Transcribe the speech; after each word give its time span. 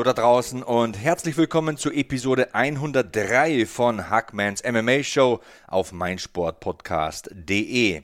Hallo 0.00 0.14
da 0.14 0.22
draußen 0.22 0.62
und 0.62 0.98
herzlich 0.98 1.36
willkommen 1.36 1.76
zu 1.76 1.90
Episode 1.90 2.54
103 2.54 3.66
von 3.66 4.08
Hackmans 4.08 4.62
MMA 4.64 5.02
Show 5.02 5.40
auf 5.66 5.92
meinsportpodcast.de. 5.92 8.00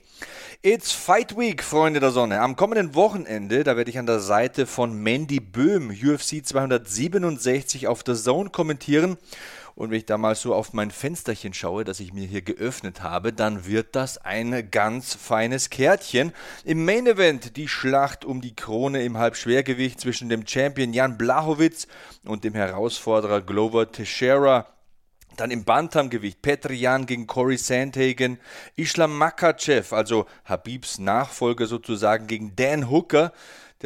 It's 0.61 0.93
Fight 0.93 1.38
Week, 1.38 1.65
Freunde 1.65 2.01
der 2.01 2.11
Sonne. 2.11 2.43
Am 2.43 2.55
kommenden 2.55 2.95
Wochenende, 2.95 3.65
da 3.65 3.79
werde 3.79 3.91
ich 3.91 3.98
an 3.98 4.05
der 4.05 4.21
Seite 4.21 4.66
von 4.66 5.02
Mandy 5.02 5.41
Böhm 5.41 5.88
UFC 5.88 6.45
267 6.45 7.88
auf 7.88 8.02
der 8.02 8.15
Zone 8.15 8.51
kommentieren 8.51 9.16
und 9.77 9.91
wenn 9.91 9.98
ich 9.98 10.07
da 10.07 10.16
mal 10.16 10.35
so 10.35 10.55
auf 10.55 10.73
mein 10.73 10.91
Fensterchen 10.91 11.53
schaue, 11.53 11.85
das 11.85 12.01
ich 12.01 12.15
mir 12.15 12.27
hier 12.27 12.41
geöffnet 12.41 13.03
habe, 13.03 13.35
dann 13.35 13.66
wird 13.66 13.95
das 13.95 14.16
ein 14.16 14.71
ganz 14.71 15.15
feines 15.15 15.69
Kärtchen. 15.69 16.33
Im 16.65 16.87
Main 16.87 17.07
Event 17.07 17.59
die 17.59 17.69
Schlacht 17.69 18.25
um 18.25 18.41
die 18.41 18.57
Krone 18.57 19.05
im 19.05 19.19
Halbschwergewicht 19.19 20.01
zwischen 20.01 20.30
dem 20.30 20.47
Champion 20.47 20.95
Jan 20.95 21.19
Blachowitz 21.19 21.89
und 22.25 22.43
dem 22.45 22.55
Herausforderer 22.55 23.43
Glover 23.43 23.93
Teixeira. 23.93 24.66
Dann 25.37 25.51
im 25.51 25.65
Bantamgewicht 25.65 26.41
Petrian 26.41 27.04
gegen 27.04 27.27
Cory 27.27 27.59
Sandhagen, 27.59 28.38
Islam 28.77 29.19
Makachev, 29.19 29.95
also 29.95 30.24
Habibs 30.47 30.99
Nachfolger 30.99 31.66
sozusagen, 31.66 32.27
gegen 32.27 32.57
Dan 32.57 32.91
Hooker 32.91 33.35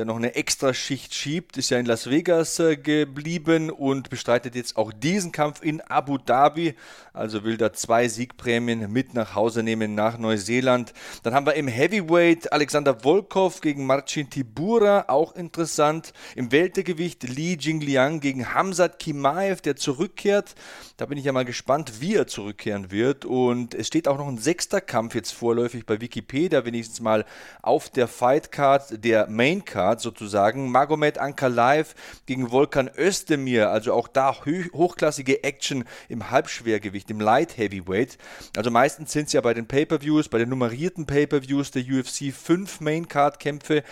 der 0.00 0.06
noch 0.06 0.16
eine 0.16 0.34
Extraschicht 0.34 1.14
schiebt, 1.14 1.58
ist 1.58 1.68
ja 1.68 1.78
in 1.78 1.84
Las 1.84 2.08
Vegas 2.08 2.58
äh, 2.58 2.78
geblieben 2.78 3.68
und 3.68 4.08
bestreitet 4.08 4.54
jetzt 4.54 4.78
auch 4.78 4.94
diesen 4.94 5.30
Kampf 5.30 5.62
in 5.62 5.82
Abu 5.82 6.16
Dhabi. 6.16 6.74
Also 7.12 7.44
will 7.44 7.58
da 7.58 7.74
zwei 7.74 8.08
Siegprämien 8.08 8.90
mit 8.90 9.12
nach 9.12 9.34
Hause 9.34 9.62
nehmen 9.62 9.94
nach 9.94 10.16
Neuseeland. 10.16 10.94
Dann 11.22 11.34
haben 11.34 11.44
wir 11.44 11.52
im 11.52 11.68
Heavyweight 11.68 12.50
Alexander 12.50 13.00
Volkov 13.00 13.60
gegen 13.60 13.84
Marcin 13.84 14.30
Tibura, 14.30 15.04
auch 15.08 15.34
interessant. 15.34 16.14
Im 16.34 16.50
Weltergewicht 16.50 17.24
Li 17.24 17.58
Jingliang 17.60 18.20
gegen 18.20 18.54
Hamzat 18.54 18.98
Kimaev, 19.00 19.60
der 19.60 19.76
zurückkehrt. 19.76 20.54
Da 20.96 21.04
bin 21.04 21.18
ich 21.18 21.26
ja 21.26 21.32
mal 21.32 21.44
gespannt, 21.44 22.00
wie 22.00 22.14
er 22.14 22.26
zurückkehren 22.26 22.90
wird. 22.90 23.26
Und 23.26 23.74
es 23.74 23.88
steht 23.88 24.08
auch 24.08 24.16
noch 24.16 24.28
ein 24.28 24.38
sechster 24.38 24.80
Kampf 24.80 25.14
jetzt 25.14 25.32
vorläufig 25.32 25.84
bei 25.84 26.00
Wikipedia, 26.00 26.64
wenigstens 26.64 27.00
mal 27.00 27.26
auf 27.60 27.90
der 27.90 28.08
Fightcard 28.08 29.04
der 29.04 29.28
Maincard. 29.28 29.89
Card 29.90 30.00
sozusagen. 30.00 30.70
Magomed 30.70 31.18
Ankalaev 31.18 31.94
gegen 32.26 32.50
Volkan 32.50 32.88
Özdemir, 32.96 33.70
also 33.70 33.92
auch 33.92 34.06
da 34.06 34.36
hochklassige 34.44 35.42
Action 35.42 35.84
im 36.08 36.30
Halbschwergewicht, 36.30 37.10
im 37.10 37.20
Light 37.20 37.58
Heavyweight. 37.58 38.18
Also 38.56 38.70
meistens 38.70 39.12
sind 39.12 39.26
es 39.26 39.32
ja 39.32 39.40
bei 39.40 39.52
den 39.52 39.66
Pay-Per-Views, 39.66 40.28
bei 40.28 40.38
den 40.38 40.48
nummerierten 40.48 41.06
Pay-Per-Views 41.06 41.72
der 41.72 41.82
UFC 41.82 42.32
fünf 42.32 42.80
Main-Card-Kämpfe. 42.80 43.82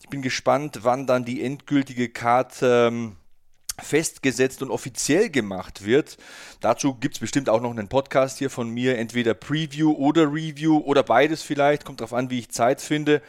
Ich 0.00 0.08
bin 0.08 0.20
gespannt, 0.20 0.80
wann 0.82 1.06
dann 1.06 1.24
die 1.24 1.42
endgültige 1.42 2.10
Card 2.10 2.58
ähm, 2.60 3.16
festgesetzt 3.80 4.62
und 4.62 4.70
offiziell 4.70 5.30
gemacht 5.30 5.84
wird. 5.84 6.16
Dazu 6.60 6.94
gibt 6.94 7.14
es 7.14 7.20
bestimmt 7.20 7.48
auch 7.48 7.60
noch 7.60 7.70
einen 7.70 7.88
Podcast 7.88 8.38
hier 8.38 8.50
von 8.50 8.68
mir, 8.68 8.98
entweder 8.98 9.34
Preview 9.34 9.92
oder 9.92 10.32
Review 10.32 10.78
oder 10.78 11.02
beides 11.02 11.42
vielleicht, 11.42 11.84
kommt 11.84 12.00
darauf 12.00 12.14
an, 12.14 12.30
wie 12.30 12.38
ich 12.38 12.50
Zeit 12.50 12.80
finde. 12.80 13.22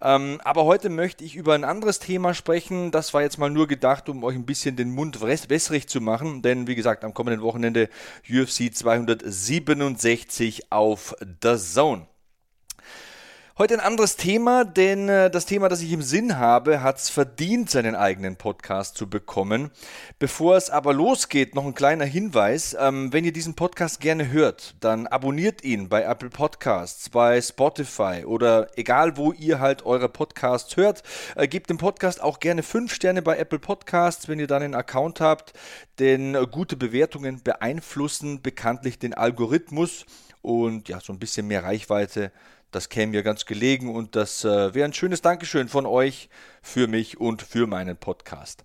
Ähm, 0.00 0.40
aber 0.44 0.64
heute 0.64 0.90
möchte 0.90 1.24
ich 1.24 1.34
über 1.34 1.54
ein 1.54 1.64
anderes 1.64 1.98
Thema 1.98 2.34
sprechen. 2.34 2.90
Das 2.90 3.14
war 3.14 3.22
jetzt 3.22 3.38
mal 3.38 3.50
nur 3.50 3.66
gedacht, 3.66 4.08
um 4.08 4.22
euch 4.22 4.36
ein 4.36 4.46
bisschen 4.46 4.76
den 4.76 4.90
Mund 4.90 5.20
wässrig 5.20 5.88
zu 5.88 6.00
machen. 6.00 6.42
Denn 6.42 6.66
wie 6.66 6.74
gesagt, 6.74 7.04
am 7.04 7.14
kommenden 7.14 7.42
Wochenende 7.42 7.88
UFC 8.28 8.74
267 8.74 10.70
auf 10.72 11.16
The 11.42 11.56
Zone. 11.56 12.06
Heute 13.58 13.74
ein 13.74 13.80
anderes 13.80 14.14
Thema, 14.14 14.64
denn 14.64 15.08
äh, 15.08 15.32
das 15.32 15.44
Thema, 15.44 15.68
das 15.68 15.82
ich 15.82 15.90
im 15.90 16.00
Sinn 16.00 16.38
habe, 16.38 16.80
hat 16.80 16.98
es 16.98 17.10
verdient, 17.10 17.68
seinen 17.68 17.96
eigenen 17.96 18.36
Podcast 18.36 18.96
zu 18.96 19.10
bekommen. 19.10 19.72
Bevor 20.20 20.56
es 20.56 20.70
aber 20.70 20.92
losgeht, 20.92 21.56
noch 21.56 21.66
ein 21.66 21.74
kleiner 21.74 22.04
Hinweis. 22.04 22.76
Ähm, 22.78 23.12
wenn 23.12 23.24
ihr 23.24 23.32
diesen 23.32 23.56
Podcast 23.56 23.98
gerne 23.98 24.30
hört, 24.30 24.76
dann 24.78 25.08
abonniert 25.08 25.64
ihn 25.64 25.88
bei 25.88 26.04
Apple 26.04 26.30
Podcasts, 26.30 27.10
bei 27.10 27.40
Spotify 27.42 28.22
oder 28.24 28.68
egal, 28.78 29.16
wo 29.16 29.32
ihr 29.32 29.58
halt 29.58 29.84
eure 29.84 30.08
Podcasts 30.08 30.76
hört. 30.76 31.02
Äh, 31.34 31.48
gebt 31.48 31.68
dem 31.68 31.78
Podcast 31.78 32.22
auch 32.22 32.38
gerne 32.38 32.62
5 32.62 32.94
Sterne 32.94 33.22
bei 33.22 33.38
Apple 33.38 33.58
Podcasts, 33.58 34.28
wenn 34.28 34.38
ihr 34.38 34.46
dann 34.46 34.62
einen 34.62 34.76
Account 34.76 35.20
habt, 35.20 35.52
denn 35.98 36.36
äh, 36.36 36.46
gute 36.48 36.76
Bewertungen 36.76 37.42
beeinflussen 37.42 38.40
bekanntlich 38.40 39.00
den 39.00 39.14
Algorithmus 39.14 40.06
und 40.42 40.88
ja, 40.88 41.00
so 41.00 41.12
ein 41.12 41.18
bisschen 41.18 41.48
mehr 41.48 41.64
Reichweite 41.64 42.30
das 42.70 42.88
käme 42.88 43.12
mir 43.12 43.22
ganz 43.22 43.46
gelegen 43.46 43.94
und 43.94 44.14
das 44.16 44.44
äh, 44.44 44.74
wäre 44.74 44.84
ein 44.84 44.92
schönes 44.92 45.22
Dankeschön 45.22 45.68
von 45.68 45.86
euch 45.86 46.28
für 46.68 46.86
mich 46.86 47.18
und 47.18 47.42
für 47.42 47.66
meinen 47.66 47.96
Podcast. 47.96 48.62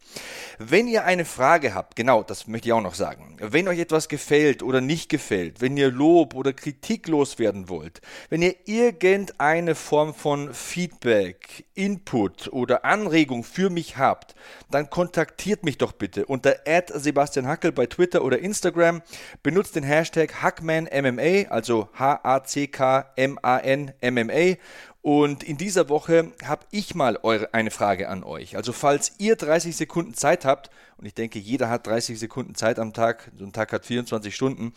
Wenn 0.60 0.88
ihr 0.88 1.06
eine 1.06 1.26
Frage 1.26 1.74
habt, 1.74 1.96
genau, 1.96 2.22
das 2.22 2.48
möchte 2.48 2.68
ich 2.68 2.74
auch 2.74 2.82
noch 2.82 2.96
sagen, 2.96 3.38
wenn 3.40 3.68
euch 3.68 3.80
etwas 3.80 4.10
gefällt 4.10 4.62
oder 4.62 4.82
nicht 4.82 5.10
gefällt, 5.10 5.62
wenn 5.62 5.78
ihr 5.78 5.90
Lob 5.90 6.36
oder 6.36 6.54
Kritik 6.54 7.08
loswerden 7.08 7.70
wollt, 7.70 8.02
wenn 8.30 8.42
ihr 8.42 8.56
irgendeine 8.66 9.76
Form 9.76 10.14
von 10.14 10.54
Feedback, 10.54 11.66
Input 11.76 12.52
oder 12.52 12.86
Anregung 12.86 13.44
für 13.44 13.70
mich 13.70 13.98
habt, 13.98 14.36
dann 14.70 14.90
kontaktiert 14.90 15.64
mich 15.64 15.78
doch 15.78 15.94
bitte 15.94 16.26
unter 16.26 16.58
Sebastian 16.94 17.48
Hackel 17.48 17.72
bei 17.72 17.86
Twitter 17.86 18.24
oder 18.24 18.40
Instagram. 18.40 19.02
Benutzt 19.42 19.76
den 19.76 19.84
Hashtag 19.84 20.42
HackmanMMA, 20.42 21.50
also 21.50 21.90
H-A-C-K-M-A-N-M-M-A 21.94 24.58
und 25.04 25.44
in 25.44 25.58
dieser 25.58 25.90
Woche 25.90 26.32
habe 26.46 26.66
ich 26.72 26.96
mal 26.96 27.20
eure, 27.24 27.54
eine 27.54 27.72
Frage 27.72 28.08
an 28.08 28.24
euch. 28.24 28.56
Also 28.56 28.72
falls 28.72 29.12
ihr 29.18 29.36
30 29.36 29.76
Sekunden 29.76 30.14
Zeit 30.14 30.46
habt, 30.46 30.70
und 30.98 31.06
ich 31.06 31.14
denke, 31.14 31.40
jeder 31.40 31.70
hat 31.70 31.86
30 31.86 32.18
Sekunden 32.18 32.56
Zeit 32.56 32.80
am 32.80 32.94
Tag, 32.94 33.30
so 33.38 33.44
ein 33.44 33.52
Tag 33.52 33.74
hat 33.74 33.86
24 33.86 34.34
Stunden, 34.34 34.74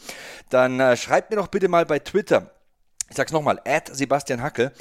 dann 0.50 0.81
äh, 0.81 0.97
schreibt 0.97 1.31
mir 1.31 1.36
doch 1.36 1.47
bitte 1.47 1.69
mal 1.69 1.86
bei 1.86 2.00
Twitter, 2.00 2.50
ich 3.09 3.16
sag's 3.16 3.31
nochmal, 3.31 3.60
at 3.65 3.88
Sebastian 3.94 4.42
Hacke, 4.42 4.72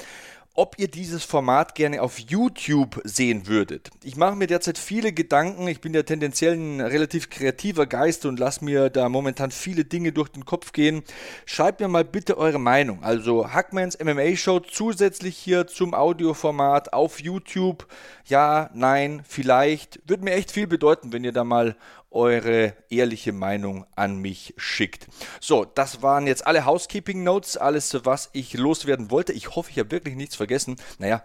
ob 0.56 0.78
ihr 0.78 0.88
dieses 0.88 1.24
Format 1.24 1.74
gerne 1.74 2.02
auf 2.02 2.18
YouTube 2.18 3.00
sehen 3.04 3.46
würdet. 3.46 3.90
Ich 4.02 4.16
mache 4.16 4.36
mir 4.36 4.46
derzeit 4.46 4.78
viele 4.78 5.12
Gedanken. 5.12 5.68
Ich 5.68 5.80
bin 5.80 5.94
ja 5.94 6.02
tendenziell 6.02 6.54
ein 6.54 6.80
relativ 6.80 7.30
kreativer 7.30 7.86
Geist 7.86 8.26
und 8.26 8.38
lasse 8.38 8.64
mir 8.64 8.90
da 8.90 9.08
momentan 9.08 9.50
viele 9.50 9.84
Dinge 9.84 10.12
durch 10.12 10.30
den 10.30 10.44
Kopf 10.44 10.72
gehen. 10.72 11.02
Schreibt 11.44 11.80
mir 11.80 11.88
mal 11.88 12.04
bitte 12.04 12.38
eure 12.38 12.58
Meinung. 12.58 13.04
Also 13.04 13.52
Hackmans 13.52 13.98
MMA 14.02 14.36
Show 14.36 14.60
zusätzlich 14.60 15.36
hier 15.36 15.66
zum 15.66 15.94
Audioformat 15.94 16.92
auf 16.92 17.20
YouTube. 17.20 17.86
Ja, 18.24 18.70
nein, 18.74 19.22
vielleicht. 19.28 20.00
Würde 20.06 20.24
mir 20.24 20.32
echt 20.32 20.50
viel 20.50 20.66
bedeuten, 20.66 21.12
wenn 21.12 21.24
ihr 21.24 21.32
da 21.32 21.44
mal 21.44 21.76
eure 22.16 22.74
ehrliche 22.90 23.32
Meinung 23.32 23.86
an 23.94 24.18
mich 24.18 24.54
schickt. 24.56 25.06
So, 25.40 25.64
das 25.64 26.02
waren 26.02 26.26
jetzt 26.26 26.46
alle 26.46 26.64
Housekeeping 26.64 27.22
Notes, 27.22 27.56
alles, 27.56 27.96
was 28.04 28.30
ich 28.32 28.54
loswerden 28.54 29.10
wollte. 29.10 29.32
Ich 29.32 29.54
hoffe, 29.54 29.70
ich 29.70 29.78
habe 29.78 29.92
wirklich 29.92 30.16
nichts 30.16 30.34
vergessen. 30.34 30.76
Naja, 30.98 31.22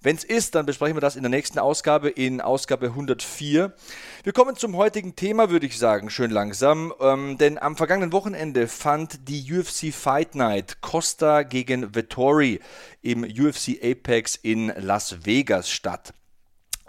wenn 0.00 0.14
es 0.14 0.22
ist, 0.22 0.54
dann 0.54 0.64
besprechen 0.64 0.96
wir 0.96 1.00
das 1.00 1.16
in 1.16 1.24
der 1.24 1.30
nächsten 1.30 1.58
Ausgabe, 1.58 2.08
in 2.08 2.40
Ausgabe 2.40 2.86
104. 2.86 3.74
Wir 4.22 4.32
kommen 4.32 4.54
zum 4.54 4.76
heutigen 4.76 5.16
Thema, 5.16 5.50
würde 5.50 5.66
ich 5.66 5.76
sagen, 5.76 6.08
schön 6.08 6.30
langsam. 6.30 6.94
Ähm, 7.00 7.36
denn 7.36 7.58
am 7.58 7.76
vergangenen 7.76 8.12
Wochenende 8.12 8.68
fand 8.68 9.28
die 9.28 9.52
UFC 9.52 9.92
Fight 9.92 10.36
Night 10.36 10.80
Costa 10.82 11.42
gegen 11.42 11.96
Vettori 11.96 12.60
im 13.02 13.24
UFC 13.24 13.82
Apex 13.82 14.36
in 14.36 14.72
Las 14.76 15.26
Vegas 15.26 15.68
statt. 15.68 16.14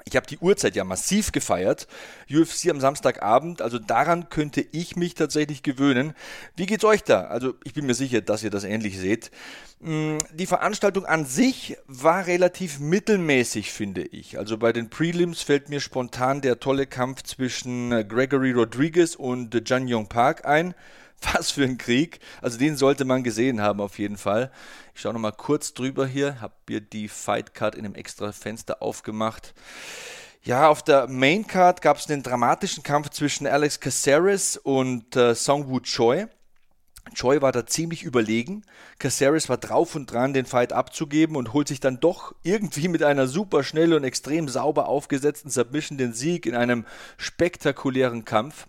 Ich 0.09 0.15
habe 0.15 0.25
die 0.25 0.39
Uhrzeit 0.39 0.75
ja 0.75 0.83
massiv 0.83 1.31
gefeiert. 1.31 1.87
UFC 2.31 2.69
am 2.69 2.79
Samstagabend, 2.79 3.61
also 3.61 3.77
daran 3.77 4.29
könnte 4.29 4.65
ich 4.71 4.95
mich 4.95 5.13
tatsächlich 5.13 5.61
gewöhnen. 5.61 6.15
Wie 6.55 6.65
geht's 6.65 6.83
euch 6.83 7.03
da? 7.03 7.25
Also 7.25 7.53
ich 7.63 7.75
bin 7.75 7.85
mir 7.85 7.93
sicher, 7.93 8.21
dass 8.21 8.43
ihr 8.43 8.49
das 8.49 8.63
ähnlich 8.63 8.97
seht. 8.97 9.29
Mm, 9.81 10.17
die 10.33 10.47
Veranstaltung 10.47 11.05
an 11.05 11.25
sich 11.25 11.77
war 11.85 12.25
relativ 12.25 12.79
mittelmäßig, 12.79 13.71
finde 13.71 14.01
ich. 14.01 14.39
Also 14.39 14.57
bei 14.57 14.73
den 14.73 14.89
Prelims 14.89 15.43
fällt 15.43 15.69
mir 15.69 15.79
spontan 15.79 16.41
der 16.41 16.59
tolle 16.59 16.87
Kampf 16.87 17.21
zwischen 17.21 17.91
Gregory 18.07 18.51
Rodriguez 18.51 19.13
und 19.13 19.69
Jan 19.69 19.87
Yong 19.87 20.09
Park 20.09 20.43
ein. 20.45 20.73
Was 21.33 21.51
für 21.51 21.63
ein 21.63 21.77
Krieg. 21.77 22.19
Also 22.41 22.57
den 22.57 22.77
sollte 22.77 23.05
man 23.05 23.23
gesehen 23.23 23.61
haben 23.61 23.81
auf 23.81 23.99
jeden 23.99 24.17
Fall. 24.17 24.51
Ich 24.95 25.01
schaue 25.01 25.13
nochmal 25.13 25.33
kurz 25.33 25.73
drüber 25.73 26.07
hier. 26.07 26.41
Habe 26.41 26.53
mir 26.67 26.81
die 26.81 27.07
Fight 27.07 27.53
Card 27.53 27.75
in 27.75 27.85
einem 27.85 27.95
extra 27.95 28.31
Fenster 28.31 28.81
aufgemacht. 28.81 29.53
Ja, 30.41 30.69
auf 30.69 30.81
der 30.83 31.07
Main 31.07 31.45
Card 31.45 31.81
gab 31.81 31.97
es 31.97 32.09
einen 32.09 32.23
dramatischen 32.23 32.81
Kampf 32.83 33.09
zwischen 33.09 33.45
Alex 33.45 33.79
Caceres 33.79 34.57
und 34.57 35.15
äh, 35.15 35.35
Songwoo 35.35 35.81
Choi. 35.81 36.27
Choi 37.13 37.41
war 37.41 37.51
da 37.51 37.65
ziemlich 37.65 38.03
überlegen. 38.03 38.63
Caceres 38.99 39.49
war 39.49 39.57
drauf 39.57 39.95
und 39.95 40.11
dran, 40.11 40.33
den 40.33 40.45
Fight 40.45 40.73
abzugeben 40.73 41.35
und 41.35 41.53
holt 41.53 41.67
sich 41.67 41.79
dann 41.79 41.99
doch 41.99 42.33
irgendwie 42.43 42.87
mit 42.87 43.03
einer 43.03 43.27
super 43.27 43.63
schnell 43.63 43.93
und 43.93 44.03
extrem 44.03 44.47
sauber 44.47 44.87
aufgesetzten 44.87 45.49
Submission 45.49 45.97
den 45.97 46.13
Sieg 46.13 46.45
in 46.45 46.55
einem 46.55 46.85
spektakulären 47.17 48.25
Kampf. 48.25 48.67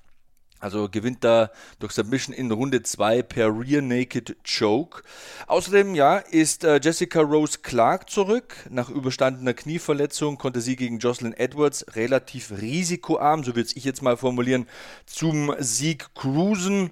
Also 0.61 0.91
gewinnt 0.91 1.25
da 1.25 1.51
durch 1.79 1.93
Submission 1.93 2.35
in 2.35 2.51
Runde 2.53 2.83
2 2.83 3.23
per 3.23 3.47
Rear 3.49 3.81
Naked 3.81 4.37
Choke. 4.45 5.03
Außerdem, 5.47 5.95
ja, 5.95 6.19
ist 6.19 6.65
äh, 6.65 6.79
Jessica 6.83 7.21
Rose 7.21 7.61
Clark 7.63 8.11
zurück. 8.11 8.55
Nach 8.69 8.91
überstandener 8.91 9.55
Knieverletzung 9.55 10.37
konnte 10.37 10.61
sie 10.61 10.77
gegen 10.77 10.99
Jocelyn 10.99 11.33
Edwards 11.33 11.87
relativ 11.95 12.53
risikoarm, 12.53 13.43
so 13.43 13.57
will 13.57 13.67
ich 13.75 13.85
jetzt 13.85 14.03
mal 14.03 14.19
formulieren, 14.19 14.67
zum 15.07 15.55
Sieg 15.59 16.15
cruisen. 16.15 16.91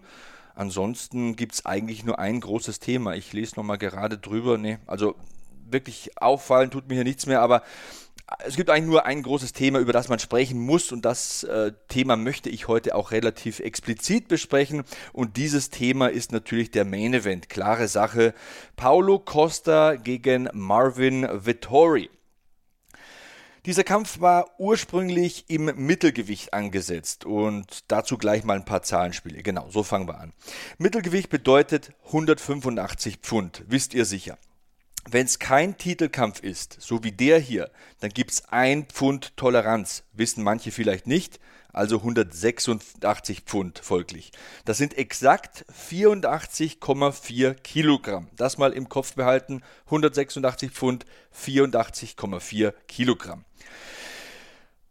Ansonsten 0.54 1.36
gibt 1.36 1.54
es 1.54 1.66
eigentlich 1.66 2.04
nur 2.04 2.18
ein 2.18 2.40
großes 2.40 2.80
Thema. 2.80 3.14
Ich 3.14 3.32
lese 3.34 3.56
nochmal 3.56 3.78
gerade 3.78 4.16
drüber. 4.16 4.56
Nee, 4.56 4.78
also 4.86 5.14
wirklich 5.70 6.20
auffallen 6.20 6.70
tut 6.70 6.88
mir 6.88 6.94
hier 6.94 7.04
nichts 7.04 7.26
mehr, 7.26 7.42
aber 7.42 7.62
es 8.44 8.56
gibt 8.56 8.68
eigentlich 8.70 8.90
nur 8.90 9.06
ein 9.06 9.22
großes 9.22 9.52
Thema, 9.52 9.78
über 9.78 9.92
das 9.92 10.08
man 10.08 10.18
sprechen 10.18 10.60
muss 10.60 10.92
und 10.92 11.04
das 11.04 11.44
äh, 11.44 11.72
Thema 11.88 12.16
möchte 12.16 12.50
ich 12.50 12.68
heute 12.68 12.94
auch 12.94 13.10
relativ 13.10 13.60
explizit 13.60 14.28
besprechen 14.28 14.84
und 15.12 15.36
dieses 15.36 15.70
Thema 15.70 16.08
ist 16.08 16.32
natürlich 16.32 16.70
der 16.70 16.84
Main 16.84 17.14
Event. 17.14 17.48
Klare 17.48 17.88
Sache. 17.88 18.34
Paulo 18.76 19.18
Costa 19.18 19.96
gegen 19.96 20.48
Marvin 20.52 21.26
Vittori. 21.32 22.10
Dieser 23.66 23.84
Kampf 23.84 24.20
war 24.20 24.58
ursprünglich 24.58 25.46
im 25.48 25.64
Mittelgewicht 25.76 26.54
angesetzt 26.54 27.24
und 27.24 27.90
dazu 27.90 28.16
gleich 28.16 28.44
mal 28.44 28.56
ein 28.56 28.64
paar 28.64 28.82
Zahlenspiele. 28.82 29.42
Genau, 29.42 29.68
so 29.70 29.82
fangen 29.82 30.08
wir 30.08 30.20
an. 30.20 30.32
Mittelgewicht 30.78 31.28
bedeutet 31.28 31.92
185 32.06 33.18
Pfund, 33.18 33.64
wisst 33.68 33.94
ihr 33.94 34.04
sicher. 34.04 34.38
Wenn 35.10 35.24
es 35.24 35.38
kein 35.38 35.78
Titelkampf 35.78 36.40
ist, 36.40 36.76
so 36.80 37.02
wie 37.02 37.12
der 37.12 37.38
hier, 37.38 37.70
dann 38.00 38.10
gibt 38.10 38.30
es 38.30 38.44
ein 38.50 38.84
Pfund 38.84 39.38
Toleranz. 39.38 40.02
Wissen 40.12 40.44
manche 40.44 40.70
vielleicht 40.70 41.06
nicht, 41.06 41.40
also 41.72 41.96
186 41.96 43.40
Pfund 43.40 43.78
folglich. 43.78 44.32
Das 44.66 44.76
sind 44.76 44.98
exakt 44.98 45.64
84,4 45.72 47.54
Kilogramm. 47.54 48.28
Das 48.36 48.58
mal 48.58 48.74
im 48.74 48.90
Kopf 48.90 49.14
behalten. 49.14 49.62
186 49.86 50.72
Pfund, 50.72 51.06
84,4 51.34 52.74
Kilogramm. 52.86 53.46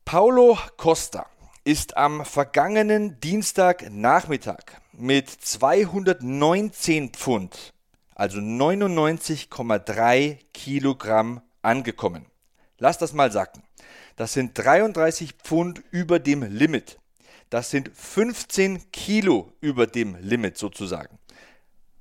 Paulo 0.04 0.58
Costa 0.78 1.28
ist 1.64 1.96
am 1.96 2.26
vergangenen 2.26 3.20
Dienstagnachmittag 3.20 4.64
mit 4.94 5.30
219 5.30 7.10
Pfund 7.14 7.76
also 8.18 8.40
99,3 8.40 10.40
Kilogramm 10.52 11.42
angekommen. 11.62 12.26
Lass 12.80 12.98
das 12.98 13.14
mal 13.14 13.32
sacken. 13.32 13.62
Das 14.16 14.34
sind 14.34 14.58
33 14.58 15.34
Pfund 15.34 15.84
über 15.92 16.18
dem 16.18 16.42
Limit. 16.42 16.98
Das 17.52 17.70
sind 17.70 17.92
15 17.94 18.92
Kilo 18.92 19.54
über 19.62 19.86
dem 19.86 20.18
Limit 20.20 20.58
sozusagen. 20.58 21.20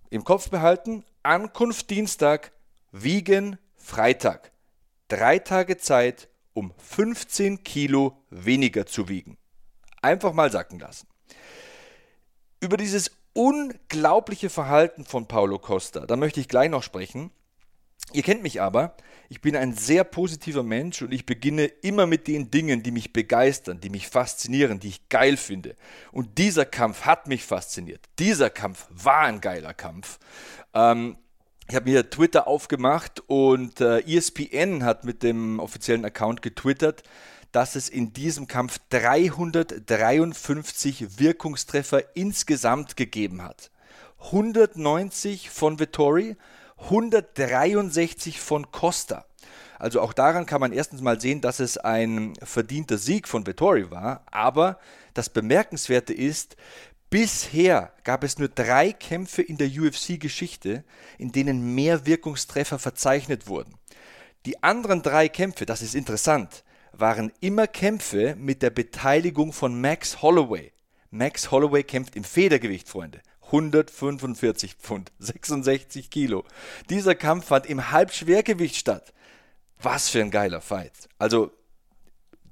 Im 0.09 0.25
Kopf 0.25 0.49
behalten, 0.49 1.05
Ankunft 1.23 1.91
Dienstag, 1.91 2.53
Wiegen 2.93 3.59
Freitag. 3.77 4.53
Drei 5.09 5.39
Tage 5.39 5.77
Zeit, 5.77 6.31
um 6.55 6.73
15 6.79 7.63
Kilo 7.63 8.17
weniger 8.31 8.87
zu 8.87 9.11
wiegen. 9.11 9.37
Einfach 10.01 10.33
mal 10.33 10.51
sacken 10.51 10.79
lassen. 10.79 11.09
Über 12.61 12.79
dieses 12.79 13.11
unglaubliche 13.37 14.49
Verhalten 14.49 15.05
von 15.05 15.29
Paulo 15.29 15.59
Costa. 15.59 16.07
Da 16.07 16.17
möchte 16.17 16.41
ich 16.41 16.49
gleich 16.49 16.71
noch 16.71 16.83
sprechen. 16.83 17.31
Ihr 18.13 18.23
kennt 18.23 18.43
mich 18.43 18.63
aber, 18.63 18.97
ich 19.29 19.41
bin 19.41 19.57
ein 19.57 19.75
sehr 19.75 20.05
positiver 20.05 20.63
Mensch 20.63 21.03
und 21.03 21.13
ich 21.13 21.27
beginne 21.27 21.65
immer 21.65 22.07
mit 22.07 22.29
den 22.29 22.51
Dingen, 22.51 22.83
die 22.83 22.93
mich 22.93 23.13
begeistern, 23.13 23.81
die 23.81 23.91
mich 23.91 24.09
faszinieren, 24.09 24.79
die 24.79 24.89
ich 24.89 25.09
geil 25.09 25.37
finde. 25.37 25.75
Und 26.13 26.39
dieser 26.39 26.65
Kampf 26.65 27.03
hat 27.03 27.27
mich 27.27 27.45
fasziniert. 27.45 28.07
Dieser 28.19 28.49
Kampf 28.49 28.87
war 28.91 29.23
ein 29.23 29.41
geiler 29.41 29.75
Kampf. 29.75 30.19
Ähm, 30.73 31.17
ich 31.69 31.75
habe 31.75 31.91
mir 31.91 32.09
Twitter 32.09 32.47
aufgemacht 32.47 33.23
und 33.27 33.81
äh, 33.81 33.99
ESPN 34.01 34.85
hat 34.85 35.05
mit 35.05 35.25
dem 35.25 35.59
offiziellen 35.59 36.05
Account 36.05 36.41
getwittert, 36.41 37.03
dass 37.57 37.75
es 37.75 37.89
in 37.89 38.13
diesem 38.13 38.47
Kampf 38.49 38.79
353 38.91 41.19
Wirkungstreffer 41.19 42.15
insgesamt 42.15 42.99
gegeben 42.99 43.43
hat. 43.43 43.71
190 44.25 45.49
von 45.49 45.79
Vittori, 45.79 46.37
163 46.77 48.43
von 48.43 48.71
Costa. 48.73 49.25
Also 49.79 50.03
auch 50.03 50.13
daran 50.13 50.45
kann 50.45 50.61
man 50.61 50.73
erstens 50.73 51.01
mal 51.01 51.19
sehen, 51.19 51.41
dass 51.41 51.59
es 51.59 51.79
ein 51.79 52.35
verdienter 52.43 52.99
Sieg 52.99 53.27
von 53.27 53.47
Vittori 53.47 53.91
war. 53.91 54.27
Aber 54.31 54.79
das 55.15 55.31
Bemerkenswerte 55.31 56.13
ist, 56.13 56.57
bisher 57.09 57.95
gab 58.05 58.23
es 58.23 58.39
nur 58.39 58.49
drei 58.49 58.93
Kämpfe 58.93 59.41
in 59.41 59.57
der 59.57 59.69
UFC-Geschichte, 59.69 60.85
in 61.17 61.33
denen 61.33 61.75
mehr 61.75 62.05
Wirkungstreffer 62.05 62.79
verzeichnet 62.79 63.47
wurden. 63.47 63.79
Die 64.45 64.63
anderen 64.63 65.01
drei 65.01 65.31
Kämpfe, 65.31 65.65
das 65.65 65.81
ist 65.81 65.95
interessant, 65.95 66.65
waren 66.99 67.33
immer 67.41 67.67
Kämpfe 67.67 68.35
mit 68.37 68.63
der 68.63 68.71
Beteiligung 68.71 69.53
von 69.53 69.81
Max 69.81 70.23
Holloway. 70.23 70.73
Max 71.11 71.51
Holloway 71.51 71.83
kämpft 71.83 72.17
im 72.17 72.25
Federgewicht, 72.25 72.89
Freunde. 72.89 73.21
145 73.47 74.75
Pfund, 74.75 75.13
66 75.19 76.11
Kilo. 76.11 76.45
Dieser 76.91 77.15
Kampf 77.15 77.47
fand 77.47 77.67
im 77.67 77.91
Halbschwergewicht 77.91 78.77
statt. 78.77 79.13
Was 79.81 80.09
für 80.09 80.21
ein 80.21 80.31
geiler 80.31 80.61
Fight. 80.61 81.09
Also, 81.19 81.53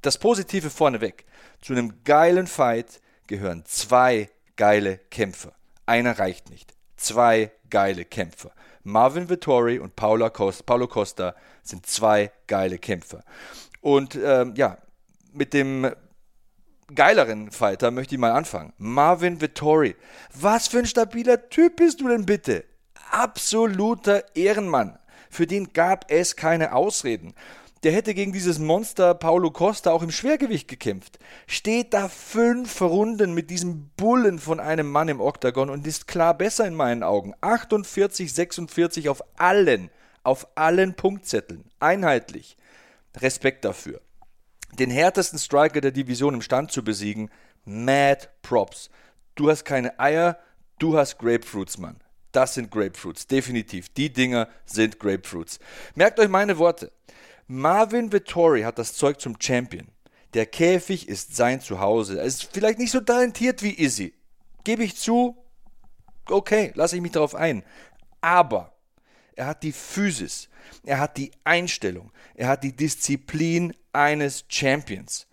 das 0.03 0.19
Positive 0.19 0.71
vorneweg. 0.71 1.25
Zu 1.63 1.73
einem 1.73 2.05
geilen 2.05 2.47
Fight 2.47 3.01
gehören 3.27 3.65
zwei 3.65 4.29
geile 4.57 4.99
Kämpfer. 5.11 5.55
Einer 5.87 6.19
reicht 6.19 6.51
nicht. 6.51 6.75
Zwei 6.97 7.51
geile 7.71 8.05
Kämpfer. 8.05 8.53
Marvin 8.83 9.31
Vittori 9.31 9.79
und 9.79 9.97
Paulo 9.97 10.29
Costa 10.29 11.35
sind 11.63 11.87
zwei 11.87 12.31
geile 12.47 12.79
Kämpfer. 12.79 13.25
Und 13.85 14.15
ähm, 14.15 14.55
ja, 14.57 14.79
mit 15.35 15.53
dem 15.53 15.91
geileren 16.95 17.51
Fighter 17.51 17.91
möchte 17.91 18.15
ich 18.15 18.19
mal 18.19 18.33
anfangen. 18.33 18.73
Marvin 18.79 19.43
Vittori. 19.43 19.95
Was 20.33 20.69
für 20.69 20.79
ein 20.79 20.87
stabiler 20.87 21.51
Typ 21.51 21.77
bist 21.77 22.01
du 22.01 22.09
denn 22.09 22.25
bitte? 22.25 22.65
Absoluter 23.11 24.25
Ehrenmann. 24.35 24.99
Für 25.29 25.47
den 25.47 25.75
gab 25.75 26.11
es 26.11 26.35
keine 26.35 26.75
Ausreden. 26.75 27.35
Der 27.83 27.93
hätte 27.93 28.15
gegen 28.15 28.33
dieses 28.33 28.59
Monster 28.59 29.13
Paulo 29.13 29.51
Costa 29.51 29.91
auch 29.91 30.03
im 30.03 30.11
Schwergewicht 30.11 30.67
gekämpft. 30.67 31.19
Steht 31.47 31.93
da 31.93 32.09
fünf 32.09 32.81
Runden 32.81 33.35
mit 33.35 33.51
diesem 33.51 33.91
Bullen 33.99 34.39
von 34.39 34.61
einem 34.61 34.91
Mann 34.91 35.11
im 35.11 35.21
Oktagon 35.21 35.69
und 35.69 35.87
ist 35.87 36.09
klar 36.09 36.33
besser 36.33 36.67
in 36.67 36.75
meinen 36.75 37.03
Augen. 37.03 37.35
48, 37.43 38.33
46 38.33 39.11
auf 39.11 39.23
allen, 39.37 39.91
auf 40.23 40.47
allen 40.55 40.95
Punktzetteln. 40.95 41.67
Einheitlich. 41.81 42.57
Respekt 43.17 43.65
dafür. 43.65 44.01
Den 44.79 44.91
härtesten 44.91 45.39
Striker 45.39 45.81
der 45.81 45.93
Division 45.93 46.35
im 46.35 46.43
Stand 46.43 46.73
zu 46.73 46.83
besiegen, 46.83 47.31
mad 47.65 48.29
props. 48.43 48.91
Du 49.35 49.51
hast 49.51 49.65
keine 49.65 49.99
Eier, 50.01 50.39
du 50.79 50.97
hast 50.97 51.19
Grapefruits, 51.19 51.79
Mann. 51.79 52.01
Das 52.33 52.55
sind 52.55 52.71
Grapefruits, 52.71 53.29
definitiv. 53.29 53.89
Die 53.91 54.13
Dinger 54.13 54.49
sind 54.67 54.99
Grapefruits. 54.99 55.61
Merkt 55.95 56.19
euch 56.19 56.29
meine 56.29 56.59
Worte. 56.59 56.91
Marvin 57.47 58.11
Vittori 58.11 58.63
hat 58.63 58.79
das 58.79 58.95
Zeug 58.95 59.21
zum 59.21 59.37
Champion. 59.39 59.87
Der 60.35 60.47
Käfig 60.47 61.09
ist 61.09 61.37
sein 61.37 61.61
Zuhause. 61.61 62.19
Er 62.19 62.25
ist 62.25 62.49
vielleicht 62.53 62.81
nicht 62.81 62.91
so 62.91 63.01
talentiert 63.01 63.63
wie 63.63 63.81
Izzy. 63.81 64.15
Gebe 64.65 64.83
ich 64.83 64.97
zu. 64.97 65.37
Okay, 66.29 66.73
lasse 66.75 66.97
ich 66.97 67.03
mich 67.03 67.13
darauf 67.13 67.37
ein. 67.37 67.63
Aber 68.21 68.74
er 69.37 69.47
hat 69.47 69.63
die 69.63 69.73
Physis, 69.73 70.49
er 70.85 70.99
hat 70.99 71.17
die 71.17 71.33
Einstellung, 71.45 72.11
er 72.35 72.49
hat 72.49 72.65
die 72.65 72.75
Disziplin 72.75 73.75
eines 73.93 74.45
Champions. 74.49 75.27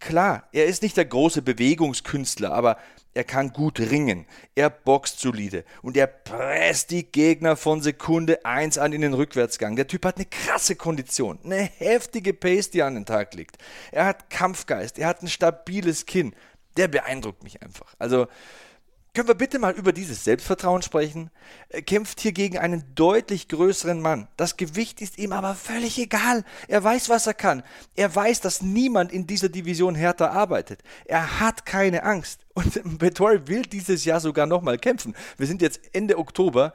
Klar, 0.00 0.48
er 0.52 0.66
ist 0.66 0.82
nicht 0.82 0.96
der 0.96 1.06
große 1.06 1.42
Bewegungskünstler, 1.42 2.52
aber 2.52 2.76
er 3.14 3.24
kann 3.24 3.52
gut 3.52 3.78
ringen, 3.78 4.26
er 4.54 4.68
boxt 4.68 5.20
solide 5.20 5.64
und 5.82 5.96
er 5.96 6.08
presst 6.08 6.90
die 6.90 7.04
Gegner 7.04 7.56
von 7.56 7.80
Sekunde 7.80 8.44
1 8.44 8.76
an 8.76 8.92
in 8.92 9.02
den 9.02 9.14
Rückwärtsgang. 9.14 9.76
Der 9.76 9.86
Typ 9.86 10.04
hat 10.04 10.16
eine 10.16 10.26
krasse 10.26 10.74
Kondition, 10.74 11.38
eine 11.44 11.62
heftige 11.62 12.34
Pace, 12.34 12.70
die 12.70 12.82
an 12.82 12.94
den 12.94 13.06
Tag 13.06 13.34
legt. 13.34 13.56
Er 13.92 14.04
hat 14.06 14.30
Kampfgeist, 14.30 14.98
er 14.98 15.06
hat 15.06 15.22
ein 15.22 15.28
stabiles 15.28 16.06
Kinn. 16.06 16.34
Der 16.76 16.88
beeindruckt 16.88 17.44
mich 17.44 17.62
einfach. 17.62 17.94
Also 18.00 18.26
Können 19.14 19.28
wir 19.28 19.36
bitte 19.36 19.60
mal 19.60 19.74
über 19.74 19.92
dieses 19.92 20.24
Selbstvertrauen 20.24 20.82
sprechen? 20.82 21.30
Er 21.68 21.82
kämpft 21.82 22.18
hier 22.18 22.32
gegen 22.32 22.58
einen 22.58 22.82
deutlich 22.96 23.46
größeren 23.46 24.00
Mann. 24.00 24.26
Das 24.36 24.56
Gewicht 24.56 25.00
ist 25.00 25.18
ihm 25.18 25.30
aber 25.30 25.54
völlig 25.54 25.96
egal. 26.00 26.42
Er 26.66 26.82
weiß, 26.82 27.08
was 27.10 27.28
er 27.28 27.34
kann. 27.34 27.62
Er 27.94 28.12
weiß, 28.12 28.40
dass 28.40 28.60
niemand 28.60 29.12
in 29.12 29.28
dieser 29.28 29.48
Division 29.48 29.94
härter 29.94 30.32
arbeitet. 30.32 30.82
Er 31.04 31.38
hat 31.38 31.64
keine 31.64 32.02
Angst. 32.02 32.44
Und 32.54 32.80
Vettori 33.00 33.46
will 33.46 33.62
dieses 33.62 34.04
Jahr 34.04 34.18
sogar 34.18 34.46
nochmal 34.46 34.78
kämpfen. 34.78 35.14
Wir 35.36 35.46
sind 35.46 35.62
jetzt 35.62 35.80
Ende 35.92 36.18
Oktober. 36.18 36.72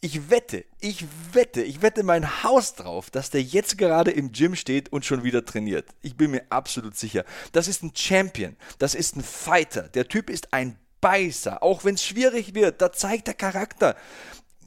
Ich 0.00 0.30
wette, 0.30 0.64
ich 0.80 1.04
wette, 1.34 1.62
ich 1.62 1.82
wette 1.82 2.04
mein 2.04 2.42
Haus 2.42 2.74
drauf, 2.74 3.10
dass 3.10 3.28
der 3.28 3.42
jetzt 3.42 3.76
gerade 3.76 4.12
im 4.12 4.32
Gym 4.32 4.54
steht 4.54 4.90
und 4.92 5.04
schon 5.04 5.24
wieder 5.24 5.44
trainiert. 5.44 5.90
Ich 6.00 6.16
bin 6.16 6.30
mir 6.30 6.44
absolut 6.48 6.96
sicher. 6.96 7.26
Das 7.52 7.68
ist 7.68 7.82
ein 7.82 7.92
Champion. 7.94 8.56
Das 8.78 8.94
ist 8.94 9.14
ein 9.14 9.22
Fighter. 9.22 9.88
Der 9.88 10.08
Typ 10.08 10.30
ist 10.30 10.54
ein 10.54 10.78
Beißer, 11.00 11.62
auch 11.62 11.84
wenn 11.84 11.94
es 11.94 12.04
schwierig 12.04 12.54
wird, 12.54 12.80
da 12.80 12.92
zeigt 12.92 13.26
der 13.26 13.34
Charakter. 13.34 13.96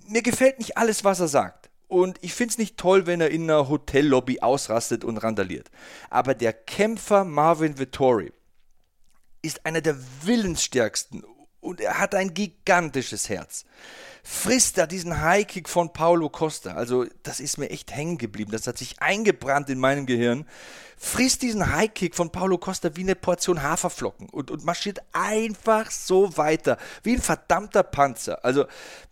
Mir 0.07 0.21
gefällt 0.21 0.59
nicht 0.59 0.77
alles, 0.77 1.03
was 1.03 1.19
er 1.19 1.27
sagt. 1.27 1.69
Und 1.88 2.19
ich 2.21 2.33
finde 2.36 2.51
es 2.51 2.57
nicht 2.59 2.77
toll, 2.77 3.07
wenn 3.07 3.19
er 3.19 3.31
in 3.31 3.43
einer 3.43 3.67
Hotellobby 3.67 4.41
ausrastet 4.41 5.03
und 5.03 5.17
randaliert. 5.17 5.71
Aber 6.09 6.36
der 6.36 6.53
Kämpfer 6.53 7.25
Marvin 7.25 7.79
Vittori 7.79 8.31
ist 9.41 9.65
einer 9.65 9.81
der 9.81 9.98
willensstärksten 10.24 11.24
und 11.61 11.81
er 11.81 11.99
hat 11.99 12.15
ein 12.15 12.33
gigantisches 12.33 13.29
Herz. 13.29 13.65
Frisst 14.23 14.77
er 14.77 14.87
diesen 14.87 15.21
Highkick 15.21 15.69
von 15.69 15.93
Paulo 15.93 16.29
Costa, 16.29 16.73
also 16.75 17.05
das 17.23 17.39
ist 17.39 17.57
mir 17.57 17.69
echt 17.69 17.95
hängen 17.95 18.17
geblieben, 18.17 18.51
das 18.51 18.67
hat 18.67 18.77
sich 18.77 19.01
eingebrannt 19.01 19.69
in 19.69 19.79
meinem 19.79 20.05
Gehirn. 20.05 20.45
Frisst 20.97 21.41
diesen 21.41 21.73
Highkick 21.73 22.15
von 22.15 22.31
Paulo 22.31 22.57
Costa 22.57 22.95
wie 22.95 23.01
eine 23.01 23.15
Portion 23.15 23.63
Haferflocken 23.63 24.29
und, 24.29 24.51
und 24.51 24.65
marschiert 24.65 24.99
einfach 25.13 25.89
so 25.91 26.37
weiter, 26.37 26.77
wie 27.03 27.13
ein 27.13 27.21
verdammter 27.21 27.83
Panzer. 27.83 28.43
Also 28.43 28.65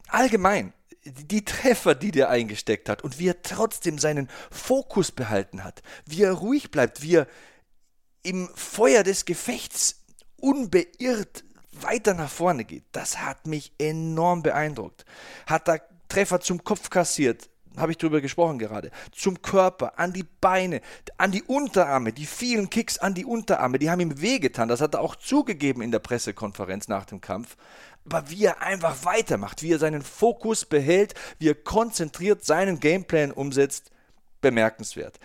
allgemein, 0.10 0.74
die 1.06 1.46
Treffer, 1.46 1.96
die 1.96 2.12
der 2.12 2.30
eingesteckt 2.30 2.90
hat 2.90 3.04
und 3.04 3.20
wie 3.20 3.30
er 3.30 3.42
trotzdem 3.42 3.98
seinen 3.98 4.30
Fokus 4.52 5.12
behalten 5.12 5.64
hat, 5.64 5.82
wie 6.06 6.24
er 6.24 6.34
ruhig 6.34 6.70
bleibt, 6.70 7.02
wie 7.02 7.16
er 7.16 7.28
im 8.24 8.50
Feuer 8.56 9.04
des 9.04 9.24
Gefechts 9.24 10.04
unbeirrt 10.36 11.46
weiter 11.84 12.14
nach 12.14 12.30
vorne 12.30 12.66
geht, 12.66 12.84
das 12.92 13.20
hat 13.20 13.48
mich 13.48 13.72
enorm 13.78 14.44
beeindruckt. 14.44 15.06
Hat 15.46 15.68
da 15.68 15.78
Treffer 16.10 16.40
zum 16.40 16.64
Kopf 16.64 16.90
kassiert, 16.90 17.50
habe 17.78 17.92
ich 17.92 17.98
drüber 17.98 18.22
gesprochen 18.22 18.60
gerade, 18.60 18.92
zum 19.12 19.42
Körper, 19.42 20.00
an 20.00 20.14
die 20.14 20.26
Beine, 20.42 20.82
an 21.18 21.32
die 21.32 21.44
Unterarme, 21.44 22.12
die 22.12 22.26
vielen 22.26 22.70
Kicks 22.70 22.98
an 22.98 23.14
die 23.14 23.26
Unterarme, 23.26 23.80
die 23.80 23.90
haben 23.90 24.00
ihm 24.00 24.22
wehgetan. 24.22 24.68
Das 24.68 24.82
hat 24.82 24.96
er 24.96 25.02
auch 25.02 25.16
zugegeben 25.16 25.82
in 25.82 25.92
der 25.92 26.00
Pressekonferenz 26.00 26.88
nach 26.88 27.06
dem 27.06 27.22
Kampf. 27.22 27.56
Aber 28.06 28.30
wie 28.30 28.46
er 28.46 28.62
einfach 28.62 29.04
weitermacht, 29.04 29.62
wie 29.64 29.74
er 29.74 29.80
seinen 29.80 30.02
Fokus 30.02 30.66
behält, 30.66 31.14
wie 31.40 31.50
er 31.50 31.56
konzentriert 31.56 32.44
seinen 32.44 32.80
Gameplan 32.80 33.32
umsetzt, 33.32 33.92
bemerkenswert. 34.42 35.20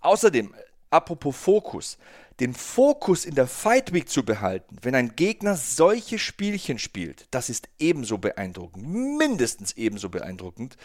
Außerdem, 0.00 0.54
apropos 0.90 1.36
Fokus, 1.36 1.98
den 2.42 2.54
Fokus 2.54 3.24
in 3.24 3.36
der 3.36 3.46
Fight 3.46 3.92
Week 3.92 4.08
zu 4.08 4.24
behalten, 4.24 4.76
wenn 4.82 4.96
ein 4.96 5.14
Gegner 5.14 5.54
solche 5.54 6.18
Spielchen 6.18 6.80
spielt, 6.80 7.28
das 7.30 7.48
ist 7.48 7.68
ebenso 7.78 8.18
beeindruckend, 8.18 8.84
mindestens 8.84 9.76
ebenso 9.76 10.08
beeindruckend. 10.08 10.76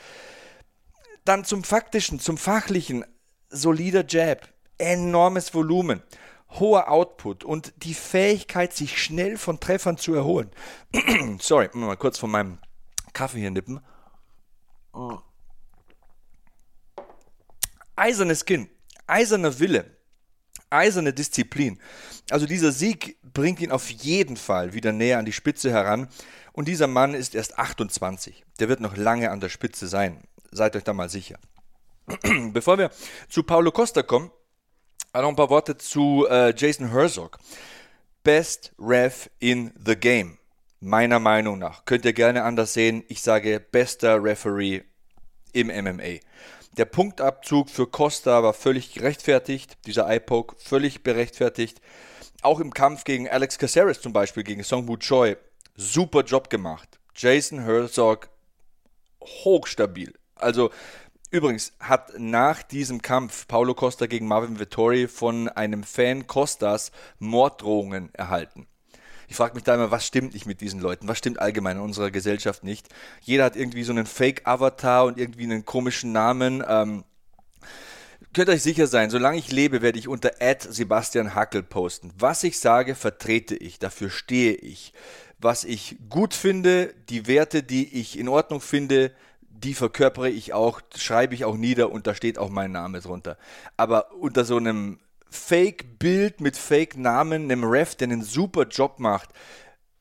Dann 1.26 1.46
zum 1.46 1.64
faktischen, 1.64 2.20
zum 2.20 2.38
fachlichen, 2.38 3.06
solider 3.50 4.06
Jab, 4.08 4.48
enormes 4.78 5.52
Volumen, 5.56 6.04
hoher 6.60 6.92
Output 6.92 7.44
und 7.44 7.74
die 7.78 7.96
Fähigkeit, 7.96 8.74
sich 8.74 9.02
schnell 9.02 9.36
von 9.36 9.60
Treffern 9.60 9.98
zu 9.98 10.14
erholen. 10.14 10.52
Sorry, 11.40 11.70
mal 11.74 11.98
kurz 11.98 12.20
von 12.20 12.30
meinem 12.30 12.60
Kaffee 13.14 13.40
hier 13.40 13.50
nippen. 13.50 13.80
Eisernes 17.96 18.46
Kinn, 18.46 18.70
eiserner 19.08 19.58
Wille, 19.58 19.97
eiserne 20.70 21.14
Disziplin. 21.14 21.80
Also 22.30 22.46
dieser 22.46 22.72
Sieg 22.72 23.18
bringt 23.34 23.60
ihn 23.62 23.72
auf 23.72 23.90
jeden 23.90 24.38
Fall 24.38 24.74
wieder 24.74 24.92
näher 24.92 25.20
an 25.20 25.26
die 25.26 25.34
Spitze 25.34 25.72
heran. 25.72 26.08
Und 26.54 26.68
dieser 26.68 26.88
Mann 26.88 27.14
ist 27.14 27.36
erst 27.36 27.58
28. 27.60 28.44
Der 28.60 28.70
wird 28.70 28.80
noch 28.80 28.98
lange 28.98 29.30
an 29.32 29.40
der 29.40 29.50
Spitze 29.50 29.88
sein. 29.88 30.24
Seid 30.52 30.76
euch 30.76 30.84
da 30.84 30.94
mal 30.94 31.10
sicher. 31.10 31.38
Bevor 32.52 32.78
wir 32.78 32.90
zu 33.30 33.44
Paulo 33.44 33.72
Costa 33.72 34.02
kommen, 34.02 34.32
noch 35.14 35.30
ein 35.30 35.36
paar 35.36 35.50
Worte 35.50 35.78
zu 35.78 36.28
äh, 36.30 36.54
Jason 36.56 36.92
Herzog. 36.92 37.38
Best 38.24 38.74
Ref 38.80 39.30
in 39.40 39.72
the 39.84 39.96
Game. 39.96 40.38
Meiner 40.80 41.20
Meinung 41.20 41.58
nach. 41.60 41.86
Könnt 41.86 42.06
ihr 42.06 42.14
gerne 42.14 42.44
anders 42.44 42.74
sehen. 42.74 43.04
Ich 43.08 43.22
sage 43.22 43.60
bester 43.60 44.24
Referee 44.24 44.84
im 45.54 45.68
MMA. 45.68 46.20
Der 46.78 46.86
Punktabzug 46.86 47.72
für 47.72 47.88
Costa 47.88 48.44
war 48.44 48.54
völlig 48.54 48.94
gerechtfertigt, 48.94 49.80
dieser 49.88 50.08
Eye-Poke 50.08 50.56
völlig 50.60 51.02
berechtfertigt. 51.02 51.82
Auch 52.44 52.60
im 52.60 52.72
Kampf 52.72 53.04
gegen 53.04 53.28
Alex 53.28 53.58
Caceres 53.58 54.00
zum 54.00 54.14
Beispiel, 54.14 54.44
gegen 54.44 54.64
Song 54.64 54.88
Choi, 55.00 55.38
super 55.76 56.22
Job 56.24 56.52
gemacht. 56.52 57.00
Jason 57.16 57.64
Herzog 57.64 58.30
hochstabil. 59.24 60.14
Also 60.36 60.70
übrigens 61.32 61.74
hat 61.80 62.12
nach 62.20 62.62
diesem 62.62 63.02
Kampf 63.02 63.48
Paulo 63.48 63.74
Costa 63.74 64.06
gegen 64.06 64.28
Marvin 64.28 64.60
Vittori 64.60 65.08
von 65.08 65.50
einem 65.50 65.82
Fan 65.82 66.28
Costas 66.28 66.92
Morddrohungen 67.18 68.14
erhalten. 68.14 68.68
Ich 69.28 69.36
frage 69.36 69.56
mich 69.56 69.64
da 69.64 69.76
immer, 69.76 69.92
was 69.92 70.06
stimmt 70.06 70.34
nicht 70.34 70.46
mit 70.46 70.62
diesen 70.62 70.80
Leuten? 70.80 71.08
Was 71.08 71.18
stimmt 71.18 71.40
allgemein 71.40 71.78
in 71.78 71.84
unserer 71.84 72.12
Gesellschaft 72.12 72.64
nicht? 72.64 72.88
Jeder 73.22 73.44
hat 73.44 73.58
irgendwie 73.58 73.84
so 73.84 73.92
einen 73.92 74.06
Fake-Avatar 74.06 75.06
und 75.06 75.20
irgendwie 75.20 75.44
einen 75.44 75.66
komischen 75.66 76.14
Namen. 76.14 76.64
Ähm, 76.66 77.04
könnt 78.34 78.50
euch 78.50 78.64
sicher 78.64 78.88
sein, 78.88 79.10
solange 79.10 79.38
ich 79.38 79.52
lebe, 79.52 79.82
werde 79.82 80.00
ich 80.00 80.08
unter 80.08 80.32
Sebastian 80.70 81.36
Hackel 81.36 81.62
posten. 81.62 82.14
Was 82.18 82.44
ich 82.44 82.58
sage, 82.60 82.96
vertrete 82.96 83.56
ich, 83.56 83.80
dafür 83.80 84.10
stehe 84.10 84.54
ich. 84.54 84.94
Was 85.40 85.66
ich 85.66 85.98
gut 86.10 86.34
finde, 86.34 86.94
die 87.10 87.28
Werte, 87.28 87.64
die 87.64 88.00
ich 88.00 88.18
in 88.18 88.30
Ordnung 88.30 88.62
finde, 88.62 89.12
die 89.50 89.74
verkörpere 89.74 90.30
ich 90.30 90.54
auch, 90.54 90.82
schreibe 90.96 91.36
ich 91.36 91.44
auch 91.44 91.58
nieder 91.58 91.92
und 91.92 92.08
da 92.08 92.16
steht 92.16 92.38
auch 92.38 92.50
mein 92.50 92.72
Name 92.72 93.02
drunter. 93.02 93.38
Aber 93.76 94.14
unter 94.14 94.46
so 94.46 94.58
einem 94.58 95.00
Fake-Bild 95.30 96.42
mit 96.42 96.58
Fake-Namen 96.58 97.44
einem 97.44 97.64
Ref, 97.64 97.96
der 97.96 98.08
einen 98.08 98.24
super 98.24 98.64
Job 98.64 99.00
macht, 99.00 99.30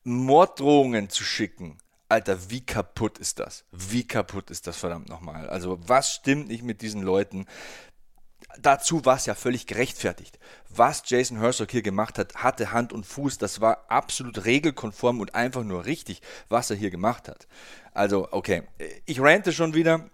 Morddrohungen 0.03 1.09
zu 1.09 1.23
schicken. 1.23 1.77
Alter, 2.09 2.49
wie 2.49 2.65
kaputt 2.65 3.17
ist 3.17 3.39
das? 3.39 3.65
Wie 3.71 4.07
kaputt 4.07 4.49
ist 4.49 4.67
das 4.67 4.77
verdammt 4.77 5.09
nochmal? 5.09 5.49
Also, 5.49 5.77
was 5.87 6.13
stimmt 6.13 6.47
nicht 6.47 6.63
mit 6.63 6.81
diesen 6.81 7.01
Leuten? 7.01 7.45
Dazu 8.59 9.03
war 9.03 9.17
es 9.17 9.25
ja 9.25 9.35
völlig 9.35 9.67
gerechtfertigt. 9.67 10.39
Was 10.69 11.03
Jason 11.05 11.39
Herzog 11.39 11.69
hier 11.69 11.81
gemacht 11.81 12.17
hat, 12.17 12.35
hatte 12.35 12.71
Hand 12.71 12.93
und 12.93 13.05
Fuß. 13.05 13.37
Das 13.37 13.59
war 13.59 13.85
absolut 13.89 14.45
regelkonform 14.45 15.19
und 15.19 15.35
einfach 15.35 15.63
nur 15.63 15.85
richtig, 15.85 16.21
was 16.47 16.69
er 16.69 16.77
hier 16.77 16.89
gemacht 16.89 17.27
hat. 17.27 17.47
Also, 17.93 18.29
okay, 18.31 18.63
ich 19.05 19.19
rante 19.19 19.51
schon 19.51 19.73
wieder. 19.73 20.09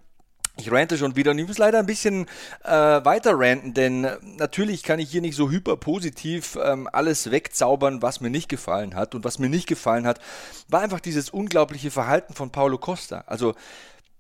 Ich 0.56 0.72
rante 0.72 1.00
schon 1.00 1.16
wieder 1.16 1.32
und 1.32 1.40
ich 1.40 1.48
muss 1.48 1.58
leider 1.58 1.80
ein 1.80 1.88
bisschen 1.88 2.28
äh, 2.64 2.70
weiter 2.70 3.32
ranten, 3.34 3.74
denn 3.74 4.04
äh, 4.04 4.18
natürlich 4.38 4.84
kann 4.84 5.00
ich 5.00 5.10
hier 5.10 5.22
nicht 5.22 5.36
so 5.36 5.50
hyperpositiv 5.50 6.60
ähm, 6.64 6.88
alles 6.92 7.32
wegzaubern, 7.32 8.04
was 8.04 8.22
mir 8.22 8.30
nicht 8.30 8.50
gefallen 8.50 8.94
hat. 8.94 9.16
Und 9.16 9.24
was 9.24 9.40
mir 9.40 9.50
nicht 9.50 9.68
gefallen 9.68 10.06
hat, 10.06 10.20
war 10.68 10.82
einfach 10.82 11.00
dieses 11.00 11.32
unglaubliche 11.32 11.90
Verhalten 11.90 12.36
von 12.36 12.52
Paulo 12.52 12.78
Costa. 12.78 13.24
Also 13.26 13.56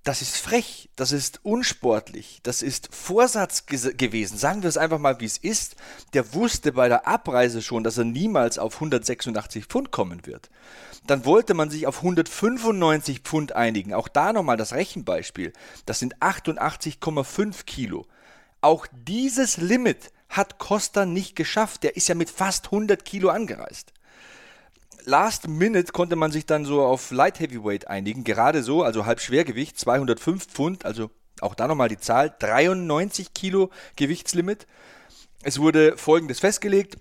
das 0.03 0.21
ist 0.21 0.37
frech, 0.37 0.89
das 0.97 1.13
ist 1.13 1.39
unsportlich, 1.43 2.39
das 2.43 2.61
ist 2.61 2.93
Vorsatz 2.93 3.65
gewesen. 3.65 4.37
Sagen 4.37 4.61
wir 4.61 4.67
es 4.67 4.77
einfach 4.77 4.99
mal, 4.99 5.21
wie 5.21 5.25
es 5.25 5.37
ist. 5.37 5.77
Der 6.13 6.33
wusste 6.33 6.73
bei 6.73 6.89
der 6.89 7.07
Abreise 7.07 7.61
schon, 7.61 7.85
dass 7.85 7.97
er 7.97 8.03
niemals 8.03 8.59
auf 8.59 8.75
186 8.75 9.65
Pfund 9.65 9.91
kommen 9.91 10.25
wird. 10.25 10.49
Dann 11.07 11.23
wollte 11.23 11.53
man 11.53 11.69
sich 11.69 11.87
auf 11.87 11.97
195 11.97 13.19
Pfund 13.19 13.53
einigen. 13.53 13.93
Auch 13.93 14.09
da 14.09 14.33
nochmal 14.33 14.57
das 14.57 14.73
Rechenbeispiel. 14.73 15.53
Das 15.85 15.99
sind 15.99 16.17
88,5 16.17 17.63
Kilo. 17.63 18.05
Auch 18.59 18.87
dieses 18.91 19.57
Limit 19.57 20.11
hat 20.27 20.59
Costa 20.59 21.05
nicht 21.05 21.35
geschafft. 21.37 21.83
Der 21.83 21.95
ist 21.95 22.09
ja 22.09 22.15
mit 22.15 22.29
fast 22.29 22.65
100 22.65 23.05
Kilo 23.05 23.29
angereist. 23.29 23.93
Last 25.05 25.47
Minute 25.47 25.91
konnte 25.91 26.15
man 26.15 26.31
sich 26.31 26.45
dann 26.45 26.65
so 26.65 26.81
auf 26.81 27.11
Light 27.11 27.39
Heavyweight 27.39 27.87
einigen, 27.87 28.23
gerade 28.23 28.63
so, 28.63 28.83
also 28.83 29.05
halb 29.05 29.19
Schwergewicht, 29.19 29.79
205 29.79 30.45
Pfund, 30.45 30.85
also 30.85 31.09
auch 31.41 31.55
da 31.55 31.67
nochmal 31.67 31.89
die 31.89 31.97
Zahl, 31.97 32.33
93 32.39 33.33
Kilo 33.33 33.69
Gewichtslimit. 33.95 34.65
Es 35.43 35.59
wurde 35.59 35.97
folgendes 35.97 36.39
festgelegt. 36.39 36.97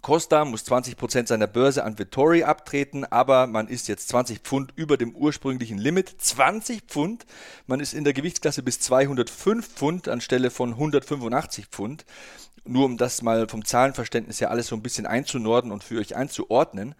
Costa 0.00 0.44
muss 0.44 0.66
20% 0.66 1.26
seiner 1.26 1.46
Börse 1.46 1.82
an 1.82 1.98
Vittori 1.98 2.44
abtreten, 2.44 3.04
aber 3.06 3.46
man 3.46 3.68
ist 3.68 3.88
jetzt 3.88 4.08
20 4.08 4.40
Pfund 4.40 4.72
über 4.76 4.98
dem 4.98 5.14
ursprünglichen 5.14 5.78
Limit. 5.78 6.14
20 6.18 6.82
Pfund. 6.82 7.24
Man 7.66 7.80
ist 7.80 7.94
in 7.94 8.04
der 8.04 8.12
Gewichtsklasse 8.12 8.62
bis 8.62 8.80
205 8.80 9.66
Pfund 9.66 10.08
anstelle 10.08 10.50
von 10.50 10.72
185 10.72 11.66
Pfund. 11.66 12.04
Nur 12.66 12.84
um 12.84 12.98
das 12.98 13.22
mal 13.22 13.48
vom 13.48 13.64
Zahlenverständnis 13.64 14.40
her 14.40 14.50
alles 14.50 14.66
so 14.66 14.76
ein 14.76 14.82
bisschen 14.82 15.06
einzunorden 15.06 15.72
und 15.72 15.84
für 15.84 15.98
euch 15.98 16.16
einzuordnen. 16.16 16.94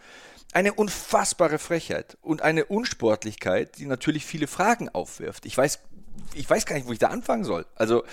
Eine 0.55 0.73
unfassbare 0.73 1.59
Frechheit 1.59 2.17
und 2.23 2.41
eine 2.41 2.65
Unsportlichkeit, 2.65 3.77
die 3.79 3.87
natürlich 3.87 4.25
viele 4.25 4.47
Fragen 4.47 4.89
aufwirft. 4.89 5.47
Ich 5.47 5.59
weiß, 5.59 5.81
ich 6.35 6.49
weiß 6.49 6.65
gar 6.65 6.77
nicht, 6.77 6.87
wo 6.87 6.93
ich 6.93 7.01
da 7.01 7.09
anfangen 7.09 7.43
soll. 7.45 7.67
Also 7.75 8.05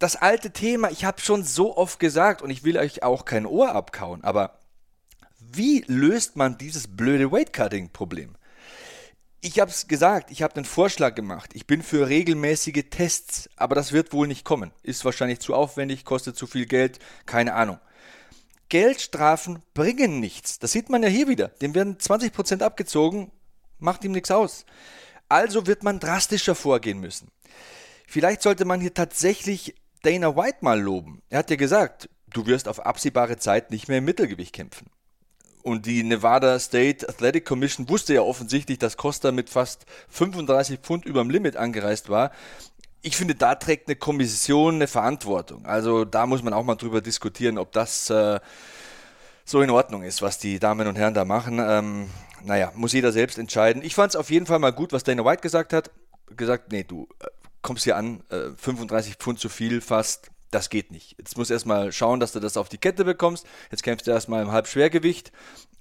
das 0.00 0.16
alte 0.16 0.50
Thema, 0.50 0.90
ich 0.90 1.04
habe 1.04 1.20
schon 1.20 1.44
so 1.44 1.76
oft 1.76 2.00
gesagt 2.00 2.42
und 2.42 2.50
ich 2.50 2.64
will 2.64 2.76
euch 2.76 3.04
auch 3.04 3.24
kein 3.24 3.46
Ohr 3.46 3.72
abkauen, 3.72 4.24
aber 4.24 4.58
wie 5.38 5.84
löst 5.86 6.34
man 6.34 6.58
dieses 6.58 6.88
blöde 6.88 7.30
Weightcutting-Problem? 7.30 8.34
Ich 9.40 9.60
habe 9.60 9.70
es 9.70 9.86
gesagt, 9.86 10.32
ich 10.32 10.42
habe 10.42 10.56
einen 10.56 10.64
Vorschlag 10.64 11.14
gemacht. 11.14 11.50
Ich 11.54 11.66
bin 11.66 11.82
für 11.82 12.08
regelmäßige 12.08 12.84
Tests, 12.90 13.48
aber 13.56 13.76
das 13.76 13.92
wird 13.92 14.12
wohl 14.12 14.26
nicht 14.26 14.44
kommen. 14.44 14.72
Ist 14.82 15.04
wahrscheinlich 15.04 15.38
zu 15.38 15.54
aufwendig, 15.54 16.04
kostet 16.04 16.36
zu 16.36 16.48
viel 16.48 16.66
Geld, 16.66 16.98
keine 17.26 17.54
Ahnung. 17.54 17.78
Geldstrafen 18.68 19.62
bringen 19.74 20.20
nichts. 20.20 20.58
Das 20.58 20.72
sieht 20.72 20.88
man 20.88 21.02
ja 21.02 21.08
hier 21.08 21.28
wieder. 21.28 21.48
Dem 21.48 21.74
werden 21.74 21.98
20% 21.98 22.62
abgezogen, 22.62 23.30
macht 23.78 24.04
ihm 24.04 24.12
nichts 24.12 24.30
aus. 24.30 24.64
Also 25.28 25.66
wird 25.66 25.82
man 25.82 26.00
drastischer 26.00 26.54
vorgehen 26.54 27.00
müssen. 27.00 27.28
Vielleicht 28.06 28.42
sollte 28.42 28.64
man 28.64 28.80
hier 28.80 28.94
tatsächlich 28.94 29.74
Dana 30.02 30.36
White 30.36 30.58
mal 30.60 30.80
loben. 30.80 31.22
Er 31.30 31.38
hat 31.38 31.50
ja 31.50 31.56
gesagt, 31.56 32.08
du 32.32 32.46
wirst 32.46 32.68
auf 32.68 32.84
absehbare 32.84 33.38
Zeit 33.38 33.70
nicht 33.70 33.88
mehr 33.88 33.98
im 33.98 34.04
Mittelgewicht 34.04 34.52
kämpfen. 34.52 34.90
Und 35.62 35.86
die 35.86 36.02
Nevada 36.02 36.58
State 36.58 37.08
Athletic 37.08 37.46
Commission 37.46 37.88
wusste 37.88 38.12
ja 38.12 38.20
offensichtlich, 38.20 38.78
dass 38.78 38.98
Costa 38.98 39.32
mit 39.32 39.48
fast 39.48 39.86
35 40.10 40.80
Pfund 40.80 41.06
überm 41.06 41.30
Limit 41.30 41.56
angereist 41.56 42.10
war. 42.10 42.32
Ich 43.06 43.16
finde, 43.18 43.34
da 43.34 43.54
trägt 43.54 43.86
eine 43.86 43.96
Kommission 43.96 44.76
eine 44.76 44.86
Verantwortung. 44.86 45.66
Also 45.66 46.06
da 46.06 46.26
muss 46.26 46.42
man 46.42 46.54
auch 46.54 46.64
mal 46.64 46.76
drüber 46.76 47.02
diskutieren, 47.02 47.58
ob 47.58 47.70
das 47.72 48.08
äh, 48.08 48.40
so 49.44 49.60
in 49.60 49.68
Ordnung 49.68 50.02
ist, 50.02 50.22
was 50.22 50.38
die 50.38 50.58
Damen 50.58 50.88
und 50.88 50.96
Herren 50.96 51.12
da 51.12 51.26
machen. 51.26 51.58
Ähm, 51.60 52.08
naja, 52.42 52.72
muss 52.74 52.94
jeder 52.94 53.12
selbst 53.12 53.38
entscheiden. 53.38 53.82
Ich 53.82 53.94
fand 53.94 54.12
es 54.12 54.16
auf 54.16 54.30
jeden 54.30 54.46
Fall 54.46 54.58
mal 54.58 54.72
gut, 54.72 54.94
was 54.94 55.04
Dana 55.04 55.22
White 55.22 55.42
gesagt 55.42 55.74
hat. 55.74 55.90
Gesagt, 56.34 56.72
nee, 56.72 56.82
du 56.82 57.06
äh, 57.20 57.26
kommst 57.60 57.84
hier 57.84 57.96
an, 57.96 58.22
äh, 58.30 58.56
35 58.56 59.16
Pfund 59.16 59.38
zu 59.38 59.50
viel 59.50 59.82
fast 59.82 60.30
das 60.54 60.70
geht 60.70 60.92
nicht. 60.92 61.16
Jetzt 61.18 61.36
musst 61.36 61.50
du 61.50 61.54
erstmal 61.54 61.90
schauen, 61.92 62.20
dass 62.20 62.32
du 62.32 62.40
das 62.40 62.56
auf 62.56 62.68
die 62.68 62.78
Kette 62.78 63.04
bekommst. 63.04 63.44
Jetzt 63.70 63.82
kämpfst 63.82 64.06
du 64.06 64.12
erstmal 64.12 64.42
im 64.42 64.52
Halbschwergewicht 64.52 65.32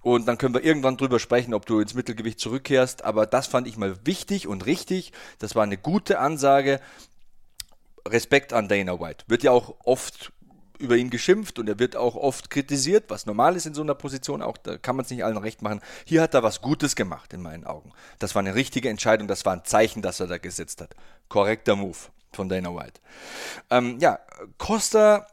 und 0.02 0.28
dann 0.28 0.38
können 0.38 0.56
wir 0.56 0.64
irgendwann 0.64 0.98
drüber 0.98 1.20
sprechen, 1.20 1.54
ob 1.54 1.66
du 1.66 1.80
ins 1.80 1.94
Mittelgewicht 1.94 2.40
zurückkehrst. 2.40 3.06
Aber 3.06 3.26
das 3.28 3.48
fand 3.48 3.68
ich 3.68 3.78
mal 3.78 3.96
wichtig 4.04 4.48
und 4.48 4.66
richtig. 4.66 5.14
Das 5.40 5.56
war 5.56 5.64
eine 5.64 5.78
gute 5.78 6.20
Ansage. 6.20 6.80
Respekt 8.08 8.54
an 8.54 8.68
Dana 8.68 9.00
White. 9.00 9.26
Wird 9.28 9.44
ja 9.44 9.52
auch 9.52 9.76
oft 9.84 10.32
über 10.80 10.98
ihn 10.98 11.10
geschimpft 11.10 11.60
und 11.60 11.70
er 11.70 11.80
wird 11.80 11.96
auch 11.96 12.16
oft 12.16 12.50
kritisiert, 12.50 13.06
was 13.08 13.26
normal 13.26 13.56
ist 13.56 13.66
in 13.66 13.74
so 13.74 13.82
einer 13.82 13.96
Position, 13.96 14.42
auch 14.42 14.58
da 14.58 14.78
kann 14.78 14.96
man 14.96 15.06
es 15.06 15.12
nicht 15.12 15.24
allen 15.24 15.38
recht 15.38 15.62
machen. 15.62 15.82
Hier 16.06 16.22
hat 16.22 16.34
er 16.34 16.44
was 16.44 16.62
Gutes 16.62 16.96
gemacht 16.96 17.32
in 17.34 17.42
meinen 17.42 17.64
Augen. 17.64 17.92
Das 18.20 18.36
war 18.36 18.42
eine 18.42 18.56
richtige 18.56 18.90
Entscheidung, 18.90 19.28
das 19.28 19.46
war 19.46 19.54
ein 19.54 19.64
Zeichen, 19.64 20.02
das 20.02 20.20
er 20.20 20.28
da 20.28 20.38
gesetzt 20.38 20.82
hat. 20.82 20.96
Korrekter 21.30 21.76
Move 21.76 21.98
von 22.34 22.50
Dana 22.50 22.76
White. 22.76 23.00
Ähm, 23.70 23.98
ja, 24.00 24.20
Costa 24.58 25.28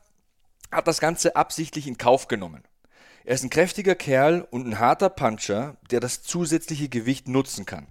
hat 0.70 0.86
das 0.86 1.00
Ganze 1.00 1.34
absichtlich 1.34 1.86
in 1.86 1.98
Kauf 1.98 2.28
genommen. 2.28 2.62
Er 3.24 3.34
ist 3.34 3.42
ein 3.42 3.50
kräftiger 3.50 3.94
Kerl 3.94 4.46
und 4.50 4.66
ein 4.66 4.78
harter 4.78 5.10
Puncher, 5.10 5.76
der 5.90 6.00
das 6.00 6.22
zusätzliche 6.22 6.88
Gewicht 6.88 7.28
nutzen 7.28 7.66
kann. 7.66 7.88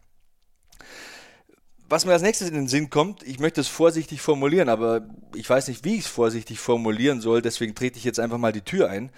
Was 1.90 2.06
mir 2.06 2.14
als 2.14 2.22
nächstes 2.22 2.50
in 2.50 2.54
den 2.54 2.68
Sinn 2.68 2.92
kommt, 2.92 3.24
ich 3.24 3.40
möchte 3.40 3.62
es 3.62 3.68
vorsichtig 3.68 4.22
formulieren, 4.22 4.70
aber 4.70 5.02
ich 5.34 5.50
weiß 5.50 5.68
nicht, 5.70 5.84
wie 5.84 5.96
ich 5.96 6.02
es 6.02 6.08
vorsichtig 6.08 6.60
formulieren 6.60 7.20
soll, 7.20 7.42
deswegen 7.42 7.74
trete 7.74 7.98
ich 7.98 8.04
jetzt 8.04 8.20
einfach 8.20 8.38
mal 8.38 8.52
die 8.52 8.62
Tür 8.62 8.90
ein. 8.90 9.12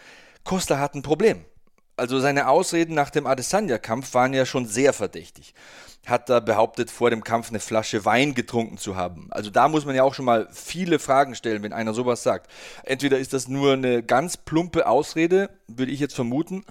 Costa 0.45 0.79
hat 0.79 0.95
ein 0.95 1.01
Problem. 1.01 1.43
Also 1.97 2.19
seine 2.19 2.47
Ausreden 2.47 2.95
nach 2.95 3.09
dem 3.09 3.27
Adesanya-Kampf 3.27 4.13
waren 4.13 4.33
ja 4.33 4.45
schon 4.45 4.65
sehr 4.65 4.93
verdächtig 4.93 5.53
hat 6.07 6.29
da 6.29 6.39
behauptet, 6.39 6.89
vor 6.89 7.09
dem 7.09 7.23
Kampf 7.23 7.49
eine 7.49 7.59
Flasche 7.59 8.05
Wein 8.05 8.33
getrunken 8.33 8.77
zu 8.77 8.95
haben. 8.95 9.27
Also 9.31 9.49
da 9.49 9.67
muss 9.67 9.85
man 9.85 9.95
ja 9.95 10.03
auch 10.03 10.13
schon 10.13 10.25
mal 10.25 10.47
viele 10.51 10.99
Fragen 10.99 11.35
stellen, 11.35 11.61
wenn 11.63 11.73
einer 11.73 11.93
sowas 11.93 12.23
sagt. 12.23 12.49
Entweder 12.83 13.19
ist 13.19 13.33
das 13.33 13.47
nur 13.47 13.73
eine 13.73 14.01
ganz 14.01 14.37
plumpe 14.37 14.87
Ausrede, 14.87 15.49
würde 15.67 15.91
ich 15.91 15.99
jetzt 15.99 16.15
vermuten, 16.15 16.65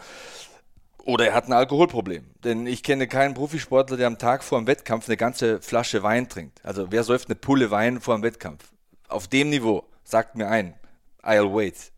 oder 1.05 1.27
er 1.27 1.35
hat 1.35 1.49
ein 1.49 1.53
Alkoholproblem. 1.53 2.25
Denn 2.45 2.67
ich 2.67 2.83
kenne 2.83 3.09
keinen 3.09 3.35
Profisportler, 3.35 3.97
der 3.97 4.07
am 4.07 4.19
Tag 4.19 4.45
vor 4.45 4.59
dem 4.59 4.67
Wettkampf 4.67 5.09
eine 5.09 5.17
ganze 5.17 5.61
Flasche 5.61 6.03
Wein 6.03 6.29
trinkt. 6.29 6.65
Also 6.65 6.91
wer 6.91 7.05
säuft 7.05 7.29
eine 7.29 7.37
Pulle 7.37 7.71
Wein 7.71 8.01
vor 8.01 8.17
dem 8.17 8.23
Wettkampf? 8.23 8.65
Auf 9.09 9.29
dem 9.29 9.51
Niveau, 9.51 9.85
sagt 10.05 10.37
mir 10.37 10.49
ein, 10.49 10.75
I'll 11.23 11.55
wait. 11.55 11.93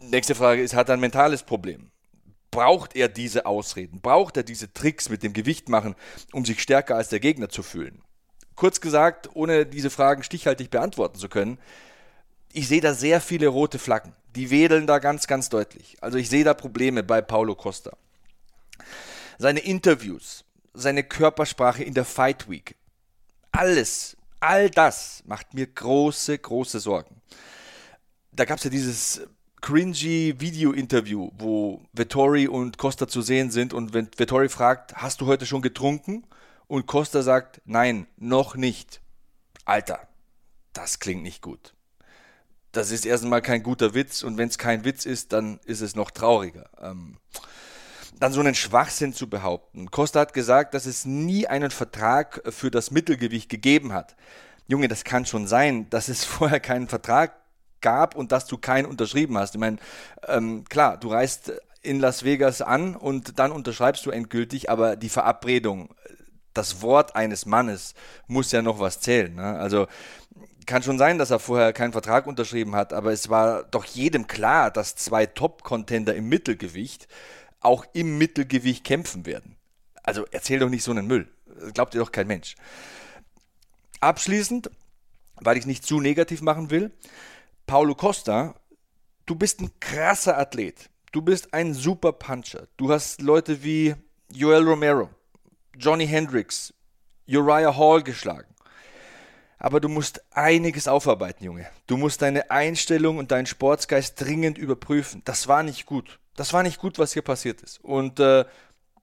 Nächste 0.00 0.34
Frage 0.34 0.62
ist, 0.62 0.74
hat 0.74 0.88
er 0.88 0.94
ein 0.94 1.00
mentales 1.00 1.42
Problem? 1.42 1.90
braucht 2.54 2.94
er 2.94 3.08
diese 3.08 3.46
Ausreden, 3.46 4.00
braucht 4.00 4.36
er 4.36 4.44
diese 4.44 4.72
Tricks 4.72 5.08
mit 5.08 5.22
dem 5.24 5.32
Gewicht 5.32 5.68
machen, 5.68 5.96
um 6.32 6.44
sich 6.44 6.62
stärker 6.62 6.94
als 6.94 7.08
der 7.08 7.18
Gegner 7.18 7.48
zu 7.48 7.64
fühlen? 7.64 8.00
Kurz 8.54 8.80
gesagt, 8.80 9.28
ohne 9.34 9.66
diese 9.66 9.90
Fragen 9.90 10.22
stichhaltig 10.22 10.70
beantworten 10.70 11.18
zu 11.18 11.28
können, 11.28 11.58
ich 12.54 12.68
sehe 12.68 12.80
da 12.80 12.94
sehr 12.94 13.20
viele 13.20 13.48
rote 13.48 13.78
Flaggen. 13.78 14.14
Die 14.36 14.50
wedeln 14.50 14.86
da 14.86 15.00
ganz, 15.00 15.26
ganz 15.26 15.48
deutlich. 15.48 15.96
Also 16.00 16.18
ich 16.18 16.30
sehe 16.30 16.44
da 16.44 16.54
Probleme 16.54 17.02
bei 17.02 17.20
Paulo 17.20 17.56
Costa. 17.56 17.96
Seine 19.38 19.60
Interviews, 19.60 20.44
seine 20.72 21.02
Körpersprache 21.02 21.82
in 21.82 21.94
der 21.94 22.04
Fight 22.04 22.48
Week, 22.48 22.76
alles, 23.50 24.16
all 24.38 24.70
das 24.70 25.22
macht 25.26 25.52
mir 25.54 25.66
große, 25.66 26.38
große 26.38 26.78
Sorgen. 26.78 27.20
Da 28.30 28.44
gab 28.44 28.58
es 28.58 28.64
ja 28.64 28.70
dieses 28.70 29.22
cringy 29.60 30.34
Video-Interview, 30.38 31.30
wo 31.36 31.82
Vettori 31.92 32.46
und 32.46 32.78
Costa 32.78 33.08
zu 33.08 33.20
sehen 33.22 33.50
sind 33.50 33.74
und 33.74 33.94
wenn 33.94 34.08
Vettori 34.16 34.48
fragt, 34.48 34.94
hast 34.94 35.20
du 35.20 35.26
heute 35.26 35.46
schon 35.46 35.62
getrunken? 35.62 36.24
Und 36.68 36.86
Costa 36.86 37.22
sagt, 37.22 37.60
nein, 37.64 38.06
noch 38.16 38.54
nicht. 38.54 39.00
Alter, 39.64 40.06
das 40.72 41.00
klingt 41.00 41.22
nicht 41.22 41.42
gut. 41.42 41.74
Das 42.74 42.90
ist 42.90 43.06
erstmal 43.06 43.40
kein 43.40 43.62
guter 43.62 43.94
Witz 43.94 44.24
und 44.24 44.36
wenn 44.36 44.48
es 44.48 44.58
kein 44.58 44.84
Witz 44.84 45.06
ist, 45.06 45.32
dann 45.32 45.60
ist 45.64 45.80
es 45.80 45.94
noch 45.94 46.10
trauriger. 46.10 46.68
Ähm, 46.82 47.18
dann 48.18 48.32
so 48.32 48.40
einen 48.40 48.56
Schwachsinn 48.56 49.12
zu 49.12 49.30
behaupten. 49.30 49.90
Costa 49.92 50.20
hat 50.20 50.34
gesagt, 50.34 50.74
dass 50.74 50.84
es 50.84 51.04
nie 51.04 51.46
einen 51.46 51.70
Vertrag 51.70 52.42
für 52.48 52.72
das 52.72 52.90
Mittelgewicht 52.90 53.48
gegeben 53.48 53.92
hat. 53.92 54.16
Junge, 54.66 54.88
das 54.88 55.04
kann 55.04 55.24
schon 55.24 55.46
sein, 55.46 55.88
dass 55.90 56.08
es 56.08 56.24
vorher 56.24 56.58
keinen 56.58 56.88
Vertrag 56.88 57.36
gab 57.80 58.16
und 58.16 58.32
dass 58.32 58.46
du 58.46 58.58
keinen 58.58 58.86
unterschrieben 58.86 59.38
hast. 59.38 59.54
Ich 59.54 59.60
meine, 59.60 59.76
ähm, 60.26 60.64
klar, 60.64 60.96
du 60.96 61.12
reist 61.12 61.52
in 61.80 62.00
Las 62.00 62.24
Vegas 62.24 62.60
an 62.60 62.96
und 62.96 63.38
dann 63.38 63.52
unterschreibst 63.52 64.04
du 64.04 64.10
endgültig, 64.10 64.68
aber 64.68 64.96
die 64.96 65.10
Verabredung, 65.10 65.94
das 66.54 66.82
Wort 66.82 67.14
eines 67.14 67.46
Mannes 67.46 67.94
muss 68.26 68.50
ja 68.50 68.62
noch 68.62 68.80
was 68.80 69.00
zählen. 69.00 69.34
Ne? 69.34 69.58
Also 69.58 69.86
kann 70.66 70.82
schon 70.82 70.98
sein, 70.98 71.18
dass 71.18 71.30
er 71.30 71.38
vorher 71.38 71.72
keinen 71.72 71.92
Vertrag 71.92 72.26
unterschrieben 72.26 72.74
hat, 72.74 72.92
aber 72.92 73.12
es 73.12 73.28
war 73.28 73.64
doch 73.64 73.84
jedem 73.84 74.26
klar, 74.26 74.70
dass 74.70 74.96
zwei 74.96 75.26
Top-Contender 75.26 76.14
im 76.14 76.28
Mittelgewicht 76.28 77.08
auch 77.60 77.84
im 77.92 78.18
Mittelgewicht 78.18 78.84
kämpfen 78.84 79.26
werden. 79.26 79.56
Also 80.02 80.26
erzähl 80.30 80.58
doch 80.58 80.68
nicht 80.68 80.84
so 80.84 80.90
einen 80.90 81.06
Müll. 81.06 81.28
Glaubt 81.72 81.94
dir 81.94 81.98
doch 81.98 82.12
kein 82.12 82.26
Mensch. 82.26 82.56
Abschließend, 84.00 84.70
weil 85.36 85.56
ich 85.56 85.66
nicht 85.66 85.84
zu 85.86 86.00
negativ 86.00 86.42
machen 86.42 86.70
will, 86.70 86.92
Paulo 87.66 87.94
Costa, 87.94 88.54
du 89.24 89.34
bist 89.34 89.60
ein 89.60 89.70
krasser 89.80 90.38
Athlet. 90.38 90.90
Du 91.12 91.22
bist 91.22 91.54
ein 91.54 91.74
super 91.74 92.12
Puncher. 92.12 92.66
Du 92.76 92.92
hast 92.92 93.22
Leute 93.22 93.62
wie 93.62 93.94
Joel 94.32 94.68
Romero, 94.68 95.08
Johnny 95.78 96.06
Hendricks, 96.06 96.74
Uriah 97.28 97.76
Hall 97.76 98.02
geschlagen. 98.02 98.53
Aber 99.64 99.80
du 99.80 99.88
musst 99.88 100.22
einiges 100.30 100.88
aufarbeiten, 100.88 101.42
Junge. 101.42 101.66
Du 101.86 101.96
musst 101.96 102.20
deine 102.20 102.50
Einstellung 102.50 103.16
und 103.16 103.30
deinen 103.30 103.46
Sportsgeist 103.46 104.20
dringend 104.20 104.58
überprüfen. 104.58 105.22
Das 105.24 105.48
war 105.48 105.62
nicht 105.62 105.86
gut. 105.86 106.20
Das 106.36 106.52
war 106.52 106.62
nicht 106.62 106.78
gut, 106.78 106.98
was 106.98 107.14
hier 107.14 107.22
passiert 107.22 107.62
ist. 107.62 107.82
Und 107.82 108.20
äh, 108.20 108.44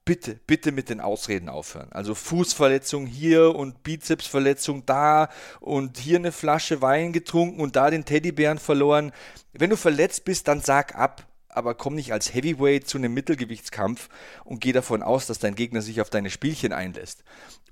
bitte, 0.05 0.39
bitte 0.45 0.71
mit 0.71 0.89
den 0.89 1.01
Ausreden 1.01 1.49
aufhören. 1.49 1.87
Also 1.89 2.13
Fußverletzung 2.13 3.07
hier 3.07 3.55
und 3.55 3.81
Bizepsverletzung 3.81 4.85
da 4.85 5.29
und 5.61 5.97
hier 5.97 6.19
eine 6.19 6.31
Flasche 6.31 6.79
Wein 6.83 7.11
getrunken 7.11 7.59
und 7.59 7.75
da 7.75 7.89
den 7.89 8.05
Teddybären 8.05 8.59
verloren. 8.59 9.13
Wenn 9.53 9.71
du 9.71 9.77
verletzt 9.77 10.25
bist, 10.25 10.47
dann 10.47 10.61
sag 10.61 10.93
ab. 10.93 11.25
Aber 11.49 11.73
komm 11.73 11.95
nicht 11.95 12.13
als 12.13 12.35
Heavyweight 12.35 12.87
zu 12.87 12.99
einem 12.99 13.15
Mittelgewichtskampf 13.15 14.09
und 14.45 14.61
geh 14.61 14.73
davon 14.73 15.01
aus, 15.01 15.25
dass 15.25 15.39
dein 15.39 15.55
Gegner 15.55 15.81
sich 15.81 16.01
auf 16.01 16.11
deine 16.11 16.29
Spielchen 16.29 16.71
einlässt. 16.71 17.23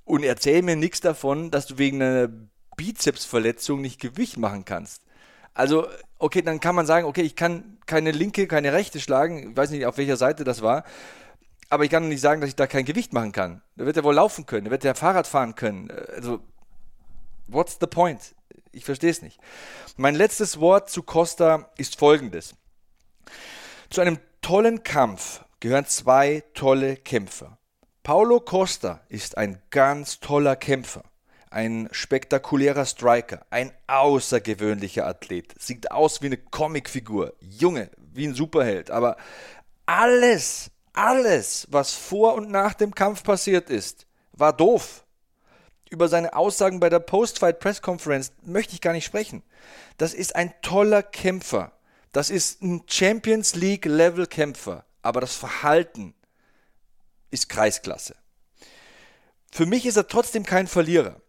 Und 0.05 0.23
erzähl 0.23 0.63
mir 0.63 0.75
nichts 0.75 1.01
davon, 1.01 1.51
dass 1.51 1.67
du 1.67 1.77
wegen 1.77 2.01
einer 2.01 2.29
Bizepsverletzung 2.79 3.81
nicht 3.81 3.99
Gewicht 3.99 4.37
machen 4.37 4.63
kannst. 4.63 5.03
Also, 5.53 5.85
okay, 6.17 6.41
dann 6.41 6.61
kann 6.61 6.75
man 6.75 6.85
sagen, 6.85 7.05
okay, 7.05 7.23
ich 7.23 7.35
kann 7.35 7.77
keine 7.85 8.11
linke, 8.11 8.47
keine 8.47 8.71
rechte 8.71 9.01
schlagen. 9.01 9.51
Ich 9.51 9.57
weiß 9.57 9.71
nicht, 9.71 9.85
auf 9.85 9.97
welcher 9.97 10.15
Seite 10.15 10.45
das 10.45 10.61
war. 10.61 10.85
Aber 11.69 11.83
ich 11.83 11.89
kann 11.89 12.07
nicht 12.07 12.21
sagen, 12.21 12.39
dass 12.39 12.47
ich 12.47 12.55
da 12.55 12.67
kein 12.67 12.85
Gewicht 12.85 13.11
machen 13.11 13.33
kann. 13.33 13.61
Da 13.75 13.85
wird 13.85 13.97
er 13.97 14.05
wohl 14.05 14.15
laufen 14.15 14.45
können, 14.45 14.65
da 14.65 14.71
wird 14.71 14.85
er 14.85 14.95
Fahrrad 14.95 15.27
fahren 15.27 15.55
können. 15.55 15.91
Also, 16.15 16.39
what's 17.47 17.77
the 17.81 17.87
point? 17.87 18.33
Ich 18.71 18.85
verstehe 18.85 19.11
es 19.11 19.21
nicht. 19.21 19.39
Mein 19.97 20.15
letztes 20.15 20.61
Wort 20.61 20.89
zu 20.89 21.03
Costa 21.03 21.69
ist 21.75 21.99
folgendes. 21.99 22.55
Zu 23.89 23.99
einem 23.99 24.19
tollen 24.41 24.83
Kampf 24.83 25.43
gehören 25.59 25.85
zwei 25.85 26.43
tolle 26.53 26.95
Kämpfer. 26.95 27.57
Paulo 28.03 28.39
Costa 28.39 29.01
ist 29.09 29.37
ein 29.37 29.61
ganz 29.69 30.21
toller 30.21 30.55
Kämpfer, 30.55 31.03
ein 31.49 31.89
spektakulärer 31.91 32.85
Striker, 32.85 33.45
ein 33.49 33.71
außergewöhnlicher 33.87 35.05
Athlet, 35.05 35.53
sieht 35.59 35.91
aus 35.91 36.21
wie 36.21 36.27
eine 36.27 36.37
Comicfigur, 36.37 37.33
Junge, 37.39 37.89
wie 37.97 38.27
ein 38.27 38.35
Superheld, 38.35 38.91
aber 38.91 39.17
alles, 39.85 40.69
alles, 40.93 41.67
was 41.71 41.93
vor 41.93 42.35
und 42.35 42.51
nach 42.51 42.73
dem 42.73 42.93
Kampf 42.93 43.23
passiert 43.23 43.69
ist, 43.69 44.05
war 44.33 44.53
doof. 44.53 45.05
Über 45.89 46.07
seine 46.07 46.33
Aussagen 46.33 46.79
bei 46.79 46.89
der 46.89 46.99
Post-Fight 46.99 47.59
Press 47.59 47.81
Conference 47.81 48.31
möchte 48.43 48.73
ich 48.73 48.81
gar 48.81 48.93
nicht 48.93 49.05
sprechen. 49.05 49.41
Das 49.97 50.13
ist 50.13 50.35
ein 50.35 50.53
toller 50.61 51.01
Kämpfer. 51.01 51.71
Das 52.11 52.29
ist 52.29 52.61
ein 52.61 52.83
Champions 52.87 53.55
League 53.55 53.85
Level 53.85 54.27
Kämpfer. 54.27 54.85
Aber 55.01 55.21
das 55.21 55.35
Verhalten 55.35 56.13
ist 57.31 57.49
Kreisklasse. 57.49 58.15
Für 59.51 59.65
mich 59.65 59.87
ist 59.87 59.97
er 59.97 60.07
trotzdem 60.07 60.45
kein 60.45 60.67
Verlierer. 60.67 61.21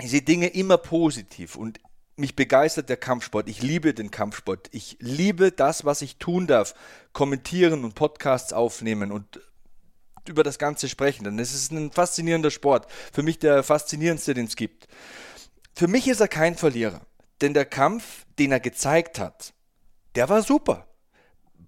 Ich 0.00 0.10
sehe 0.10 0.22
Dinge 0.22 0.48
immer 0.48 0.78
positiv 0.78 1.56
und 1.56 1.80
mich 2.16 2.36
begeistert 2.36 2.88
der 2.88 2.96
Kampfsport. 2.96 3.48
Ich 3.48 3.62
liebe 3.62 3.94
den 3.94 4.10
Kampfsport. 4.10 4.68
Ich 4.72 4.96
liebe 5.00 5.52
das, 5.52 5.84
was 5.84 6.02
ich 6.02 6.16
tun 6.18 6.46
darf. 6.46 6.74
Kommentieren 7.12 7.84
und 7.84 7.94
Podcasts 7.94 8.52
aufnehmen 8.52 9.12
und 9.12 9.40
über 10.28 10.42
das 10.42 10.58
Ganze 10.58 10.88
sprechen. 10.88 11.24
Denn 11.24 11.38
es 11.38 11.54
ist 11.54 11.72
ein 11.72 11.90
faszinierender 11.90 12.50
Sport. 12.50 12.90
Für 13.12 13.22
mich 13.22 13.38
der 13.38 13.62
faszinierendste, 13.62 14.34
den 14.34 14.46
es 14.46 14.56
gibt. 14.56 14.86
Für 15.74 15.88
mich 15.88 16.06
ist 16.08 16.20
er 16.20 16.28
kein 16.28 16.56
Verlierer. 16.56 17.00
Denn 17.40 17.54
der 17.54 17.64
Kampf, 17.64 18.24
den 18.38 18.52
er 18.52 18.60
gezeigt 18.60 19.18
hat, 19.18 19.52
der 20.14 20.28
war 20.28 20.42
super. 20.42 20.86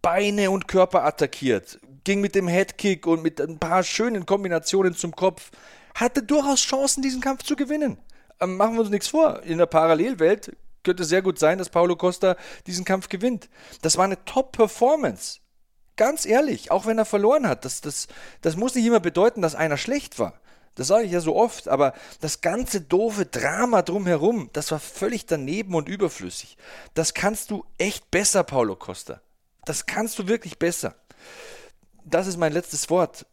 Beine 0.02 0.50
und 0.50 0.66
Körper 0.66 1.04
attackiert, 1.04 1.78
ging 2.04 2.20
mit 2.20 2.34
dem 2.34 2.48
Headkick 2.48 3.06
und 3.06 3.22
mit 3.22 3.40
ein 3.40 3.58
paar 3.58 3.82
schönen 3.82 4.26
Kombinationen 4.26 4.94
zum 4.94 5.14
Kopf, 5.14 5.50
hatte 5.94 6.22
durchaus 6.22 6.60
Chancen, 6.60 7.02
diesen 7.02 7.20
Kampf 7.20 7.42
zu 7.42 7.54
gewinnen. 7.54 7.98
Ähm, 8.40 8.56
machen 8.56 8.74
wir 8.74 8.80
uns 8.80 8.90
nichts 8.90 9.08
vor. 9.08 9.42
In 9.42 9.58
der 9.58 9.66
Parallelwelt 9.66 10.56
könnte 10.82 11.04
sehr 11.04 11.22
gut 11.22 11.38
sein, 11.38 11.58
dass 11.58 11.68
Paulo 11.68 11.96
Costa 11.96 12.36
diesen 12.66 12.84
Kampf 12.84 13.08
gewinnt. 13.08 13.48
Das 13.82 13.96
war 13.96 14.04
eine 14.04 14.24
Top-Performance. 14.24 15.40
Ganz 15.96 16.24
ehrlich, 16.24 16.70
auch 16.70 16.86
wenn 16.86 16.98
er 16.98 17.04
verloren 17.04 17.46
hat, 17.46 17.66
das, 17.66 17.82
das, 17.82 18.08
das 18.40 18.56
muss 18.56 18.74
nicht 18.74 18.86
immer 18.86 19.00
bedeuten, 19.00 19.42
dass 19.42 19.54
einer 19.54 19.76
schlecht 19.76 20.18
war. 20.18 20.40
Das 20.74 20.86
sage 20.86 21.04
ich 21.04 21.12
ja 21.12 21.20
so 21.20 21.36
oft, 21.36 21.68
aber 21.68 21.92
das 22.20 22.40
ganze 22.40 22.80
doofe 22.80 23.26
Drama 23.26 23.82
drumherum, 23.82 24.48
das 24.54 24.70
war 24.70 24.80
völlig 24.80 25.26
daneben 25.26 25.74
und 25.74 25.88
überflüssig. 25.88 26.56
Das 26.94 27.12
kannst 27.12 27.50
du 27.50 27.66
echt 27.76 28.10
besser, 28.10 28.44
Paulo 28.44 28.76
Costa. 28.76 29.20
Das 29.66 29.84
kannst 29.84 30.18
du 30.18 30.26
wirklich 30.26 30.58
besser. 30.58 30.94
Das 32.04 32.26
ist 32.26 32.38
mein 32.38 32.52
letztes 32.52 32.88
Wort. 32.88 33.26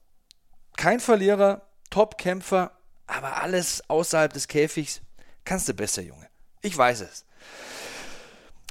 Kein 0.76 1.00
Verlierer, 1.00 1.62
Top-Kämpfer, 1.90 2.77
aber 3.08 3.42
alles 3.42 3.82
außerhalb 3.90 4.32
des 4.32 4.48
Käfigs 4.48 5.02
kannst 5.46 5.68
du 5.68 5.74
besser, 5.74 6.02
Junge. 6.02 6.28
Ich 6.62 6.78
weiß 6.78 7.02
es. 7.02 7.26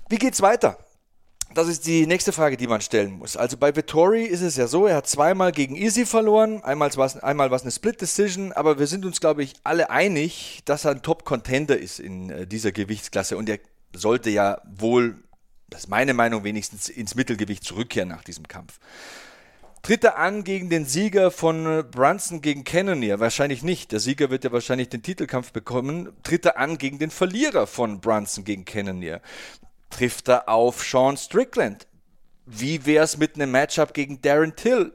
Wie 0.08 0.18
geht's 0.18 0.40
weiter? 0.40 0.78
Das 1.54 1.68
ist 1.68 1.86
die 1.86 2.06
nächste 2.06 2.32
Frage, 2.32 2.56
die 2.56 2.66
man 2.66 2.80
stellen 2.80 3.12
muss. 3.12 3.36
Also 3.36 3.56
bei 3.56 3.74
Vittori 3.74 4.24
ist 4.24 4.42
es 4.42 4.56
ja 4.56 4.66
so, 4.66 4.86
er 4.86 4.96
hat 4.96 5.06
zweimal 5.06 5.52
gegen 5.52 5.74
Easy 5.74 6.04
verloren, 6.04 6.62
einmal 6.62 6.94
war 6.96 7.06
es 7.06 7.16
einmal 7.16 7.52
eine 7.52 7.70
Split 7.70 8.00
Decision, 8.00 8.52
aber 8.52 8.78
wir 8.78 8.86
sind 8.86 9.06
uns, 9.06 9.20
glaube 9.20 9.42
ich, 9.42 9.54
alle 9.64 9.88
einig, 9.88 10.60
dass 10.64 10.84
er 10.84 10.90
ein 10.90 11.02
Top-Contender 11.02 11.78
ist 11.78 11.98
in 11.98 12.30
äh, 12.30 12.46
dieser 12.46 12.72
Gewichtsklasse 12.72 13.36
und 13.36 13.48
er 13.48 13.58
sollte 13.94 14.28
ja 14.28 14.60
wohl, 14.64 15.16
das 15.70 15.84
ist 15.84 15.88
meine 15.88 16.14
Meinung, 16.14 16.44
wenigstens 16.44 16.88
ins 16.88 17.14
Mittelgewicht 17.14 17.64
zurückkehren 17.64 18.08
nach 18.08 18.22
diesem 18.22 18.46
Kampf. 18.48 18.78
Tritt 19.86 20.02
er 20.02 20.18
an 20.18 20.42
gegen 20.42 20.68
den 20.68 20.84
Sieger 20.84 21.30
von 21.30 21.64
äh, 21.64 21.84
Brunson 21.84 22.40
gegen 22.40 22.64
Cannonier? 22.64 23.20
Wahrscheinlich 23.20 23.62
nicht. 23.62 23.92
Der 23.92 24.00
Sieger 24.00 24.30
wird 24.30 24.42
ja 24.42 24.50
wahrscheinlich 24.50 24.88
den 24.88 25.04
Titelkampf 25.04 25.52
bekommen. 25.52 26.12
Tritt 26.24 26.44
er 26.44 26.58
an 26.58 26.76
gegen 26.76 26.98
den 26.98 27.12
Verlierer 27.12 27.68
von 27.68 28.00
Brunson 28.00 28.42
gegen 28.42 28.64
Cannonier? 28.64 29.20
Trifft 29.90 30.28
er 30.28 30.48
auf 30.48 30.82
Sean 30.82 31.16
Strickland? 31.16 31.86
Wie 32.46 32.84
wäre 32.84 33.04
es 33.04 33.16
mit 33.16 33.36
einem 33.36 33.52
Matchup 33.52 33.94
gegen 33.94 34.20
Darren 34.20 34.56
Till? 34.56 34.92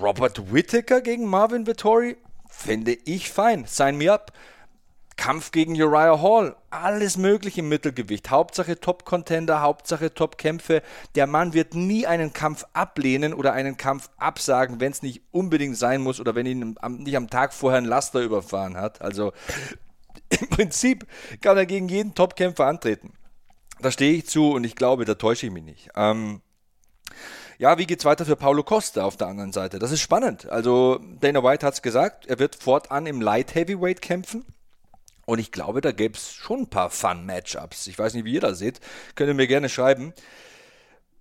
Robert 0.00 0.52
Whittaker 0.52 1.00
gegen 1.00 1.26
Marvin 1.26 1.66
Vittori? 1.66 2.16
Fände 2.48 2.96
ich 3.06 3.32
fein. 3.32 3.64
Sign 3.66 3.98
me 3.98 4.08
up. 4.08 4.30
Kampf 5.16 5.52
gegen 5.52 5.80
Uriah 5.80 6.20
Hall, 6.20 6.56
alles 6.70 7.16
mögliche 7.16 7.60
im 7.60 7.68
Mittelgewicht. 7.68 8.30
Hauptsache 8.30 8.80
Top-Contender, 8.80 9.60
Hauptsache 9.60 10.12
Top-Kämpfe. 10.12 10.82
Der 11.14 11.26
Mann 11.26 11.54
wird 11.54 11.74
nie 11.74 12.06
einen 12.06 12.32
Kampf 12.32 12.64
ablehnen 12.72 13.32
oder 13.32 13.52
einen 13.52 13.76
Kampf 13.76 14.10
absagen, 14.16 14.80
wenn 14.80 14.92
es 14.92 15.02
nicht 15.02 15.22
unbedingt 15.30 15.76
sein 15.76 16.02
muss 16.02 16.20
oder 16.20 16.34
wenn 16.34 16.46
ihn 16.46 16.76
am, 16.80 16.96
nicht 16.96 17.16
am 17.16 17.30
Tag 17.30 17.52
vorher 17.52 17.78
ein 17.78 17.84
Laster 17.84 18.20
überfahren 18.20 18.76
hat. 18.76 19.02
Also 19.02 19.32
im 20.40 20.48
Prinzip 20.48 21.06
kann 21.40 21.56
er 21.56 21.66
gegen 21.66 21.88
jeden 21.88 22.14
Top-Kämpfer 22.14 22.66
antreten. 22.66 23.12
Da 23.80 23.90
stehe 23.90 24.14
ich 24.14 24.26
zu 24.26 24.52
und 24.52 24.64
ich 24.64 24.76
glaube, 24.76 25.04
da 25.04 25.14
täusche 25.14 25.46
ich 25.46 25.52
mich 25.52 25.64
nicht. 25.64 25.90
Ähm, 25.96 26.40
ja, 27.58 27.78
wie 27.78 27.86
geht's 27.86 28.04
weiter 28.04 28.24
für 28.24 28.36
Paulo 28.36 28.62
Costa 28.62 29.04
auf 29.04 29.16
der 29.16 29.28
anderen 29.28 29.52
Seite? 29.52 29.78
Das 29.78 29.92
ist 29.92 30.00
spannend. 30.00 30.48
Also 30.50 31.00
Dana 31.20 31.42
White 31.42 31.64
hat 31.64 31.74
es 31.74 31.82
gesagt, 31.82 32.26
er 32.26 32.38
wird 32.38 32.56
fortan 32.56 33.06
im 33.06 33.20
Light 33.20 33.54
Heavyweight 33.54 34.02
kämpfen. 34.02 34.44
Und 35.26 35.38
ich 35.38 35.52
glaube, 35.52 35.80
da 35.80 35.92
gäbe 35.92 36.16
es 36.16 36.32
schon 36.32 36.60
ein 36.60 36.70
paar 36.70 36.90
Fun-Matchups. 36.90 37.86
Ich 37.86 37.98
weiß 37.98 38.14
nicht, 38.14 38.24
wie 38.24 38.34
ihr 38.34 38.40
das 38.40 38.58
seht. 38.58 38.80
Könnt 39.14 39.28
ihr 39.28 39.34
mir 39.34 39.46
gerne 39.46 39.68
schreiben. 39.68 40.12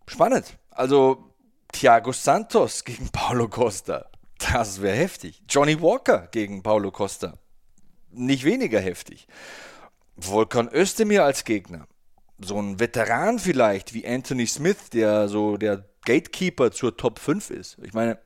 Spannend. 0.07 0.57
Also 0.69 1.33
Thiago 1.71 2.11
Santos 2.11 2.83
gegen 2.83 3.09
Paulo 3.11 3.47
Costa. 3.47 4.09
Das 4.51 4.81
wäre 4.81 4.95
heftig. 4.95 5.41
Johnny 5.47 5.81
Walker 5.81 6.27
gegen 6.31 6.63
Paulo 6.63 6.91
Costa. 6.91 7.37
Nicht 8.11 8.43
weniger 8.43 8.79
heftig. 8.79 9.27
Volkan 10.17 10.69
Özdemir 10.71 11.23
als 11.23 11.45
Gegner. 11.45 11.87
So 12.39 12.59
ein 12.61 12.79
Veteran 12.79 13.39
vielleicht 13.39 13.93
wie 13.93 14.05
Anthony 14.05 14.45
Smith, 14.45 14.89
der 14.91 15.29
so 15.29 15.57
der 15.57 15.85
Gatekeeper 16.05 16.71
zur 16.71 16.97
Top 16.97 17.19
5 17.19 17.49
ist. 17.51 17.77
Ich 17.83 17.93
meine, 17.93 18.19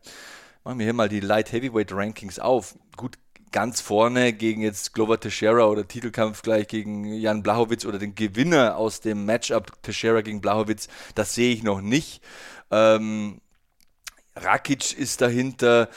machen 0.64 0.80
wir 0.80 0.86
hier 0.86 0.94
mal 0.94 1.10
die 1.10 1.20
Light 1.20 1.52
Heavyweight 1.52 1.92
Rankings 1.94 2.40
auf. 2.40 2.76
Gut, 2.96 3.18
ganz 3.52 3.82
vorne 3.82 4.34
gegen 4.34 4.62
jetzt 4.62 4.94
Glover 4.94 5.20
Teixeira 5.20 5.66
oder 5.66 5.88
Titelkampf 5.88 6.42
gleich 6.42 6.68
gegen 6.68 7.06
Jan 7.14 7.44
Blachowitz 7.44 7.86
oder 7.86 8.00
den 8.00 8.16
Gewinner 8.16 8.78
aus 8.78 9.02
dem 9.02 9.26
Matchup 9.26 9.82
Teixeira 9.84 10.22
gegen 10.22 10.42
Blachowitz, 10.42 10.88
das 11.16 11.34
sehe 11.34 11.54
ich 11.54 11.64
noch 11.64 11.82
nicht. 11.82 12.22
Ähm, 12.72 13.42
Rakic 14.36 14.98
ist 14.98 15.22
dahinter. 15.22 15.90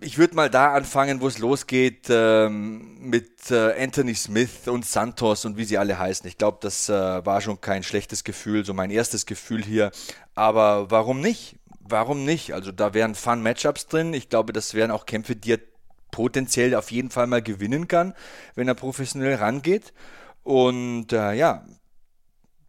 Ich 0.00 0.18
würde 0.18 0.36
mal 0.36 0.50
da 0.50 0.74
anfangen, 0.74 1.22
wo 1.22 1.26
es 1.26 1.38
losgeht 1.38 2.08
ähm, 2.10 2.98
mit 3.00 3.50
äh, 3.50 3.82
Anthony 3.82 4.14
Smith 4.14 4.68
und 4.68 4.84
Santos 4.84 5.46
und 5.46 5.56
wie 5.56 5.64
sie 5.64 5.78
alle 5.78 5.98
heißen. 5.98 6.28
Ich 6.28 6.36
glaube, 6.36 6.58
das 6.60 6.90
äh, 6.90 6.92
war 7.24 7.40
schon 7.40 7.62
kein 7.62 7.82
schlechtes 7.82 8.22
Gefühl, 8.22 8.64
so 8.64 8.74
mein 8.74 8.90
erstes 8.90 9.24
Gefühl 9.24 9.64
hier. 9.64 9.90
Aber 10.34 10.90
warum 10.90 11.22
nicht? 11.22 11.56
Warum 11.80 12.24
nicht? 12.24 12.52
Also 12.52 12.72
da 12.72 12.92
wären 12.92 13.14
Fun-Matchups 13.14 13.86
drin. 13.86 14.12
Ich 14.12 14.28
glaube, 14.28 14.52
das 14.52 14.74
wären 14.74 14.90
auch 14.90 15.06
Kämpfe, 15.06 15.34
die 15.34 15.52
er 15.52 15.60
potenziell 16.16 16.74
auf 16.74 16.90
jeden 16.90 17.10
Fall 17.10 17.26
mal 17.26 17.42
gewinnen 17.42 17.88
kann, 17.88 18.14
wenn 18.54 18.68
er 18.68 18.74
professionell 18.74 19.34
rangeht. 19.34 19.92
Und 20.44 21.12
äh, 21.12 21.34
ja, 21.34 21.66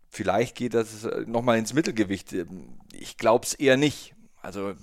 vielleicht 0.09 0.57
geht 0.57 0.73
das 0.73 1.05
äh, 1.05 1.21
nochmal 1.25 1.57
ins 1.57 1.73
Mittelgewicht. 1.73 2.35
Ich 2.91 3.15
glaube 3.15 3.45
es 3.45 3.53
eher 3.53 3.77
nicht. 3.77 4.15
Also 4.41 4.73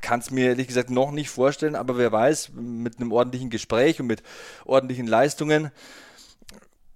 kann 0.00 0.20
es 0.20 0.30
mir 0.30 0.48
ehrlich 0.48 0.66
gesagt 0.66 0.88
noch 0.88 1.10
nicht 1.10 1.28
vorstellen, 1.28 1.76
aber 1.76 1.98
wer 1.98 2.10
weiß, 2.10 2.52
mit 2.54 2.98
einem 2.98 3.12
ordentlichen 3.12 3.50
Gespräch 3.50 4.00
und 4.00 4.06
mit 4.06 4.22
ordentlichen 4.64 5.06
Leistungen 5.06 5.70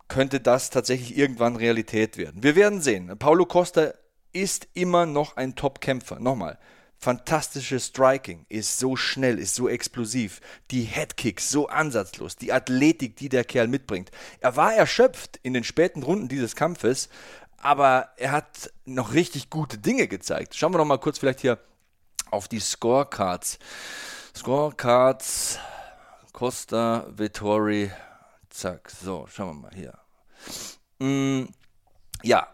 könnte 0.08 0.40
das 0.40 0.70
tatsächlich 0.70 1.18
irgendwann 1.18 1.56
Realität 1.56 2.16
werden. 2.16 2.42
Wir 2.42 2.56
werden 2.56 2.80
sehen. 2.80 3.14
Paulo 3.18 3.44
Costa 3.44 3.92
ist 4.32 4.68
immer 4.72 5.04
noch 5.04 5.36
ein 5.36 5.54
Top-Kämpfer. 5.54 6.18
Nochmal, 6.18 6.58
fantastische 6.98 7.78
Striking, 7.78 8.44
ist 8.48 8.78
so 8.78 8.96
schnell, 8.96 9.38
ist 9.38 9.54
so 9.54 9.68
explosiv, 9.68 10.40
die 10.70 10.82
Headkicks 10.82 11.48
so 11.48 11.68
ansatzlos, 11.68 12.36
die 12.36 12.52
Athletik, 12.52 13.16
die 13.16 13.28
der 13.28 13.44
Kerl 13.44 13.68
mitbringt. 13.68 14.10
Er 14.40 14.56
war 14.56 14.74
erschöpft 14.74 15.38
in 15.42 15.54
den 15.54 15.64
späten 15.64 16.02
Runden 16.02 16.28
dieses 16.28 16.56
Kampfes, 16.56 17.08
aber 17.56 18.10
er 18.16 18.32
hat 18.32 18.72
noch 18.84 19.14
richtig 19.14 19.48
gute 19.48 19.78
Dinge 19.78 20.08
gezeigt. 20.08 20.56
Schauen 20.56 20.74
wir 20.74 20.78
noch 20.78 20.84
mal 20.84 20.98
kurz 20.98 21.18
vielleicht 21.18 21.40
hier 21.40 21.58
auf 22.30 22.48
die 22.48 22.60
Scorecards. 22.60 23.58
Scorecards, 24.36 25.58
Costa, 26.32 27.06
Vittori, 27.10 27.90
zack, 28.50 28.90
so, 28.90 29.26
schauen 29.32 29.48
wir 29.48 29.68
mal 29.68 29.74
hier. 29.74 29.98
Mm, 30.98 31.48
ja, 32.22 32.48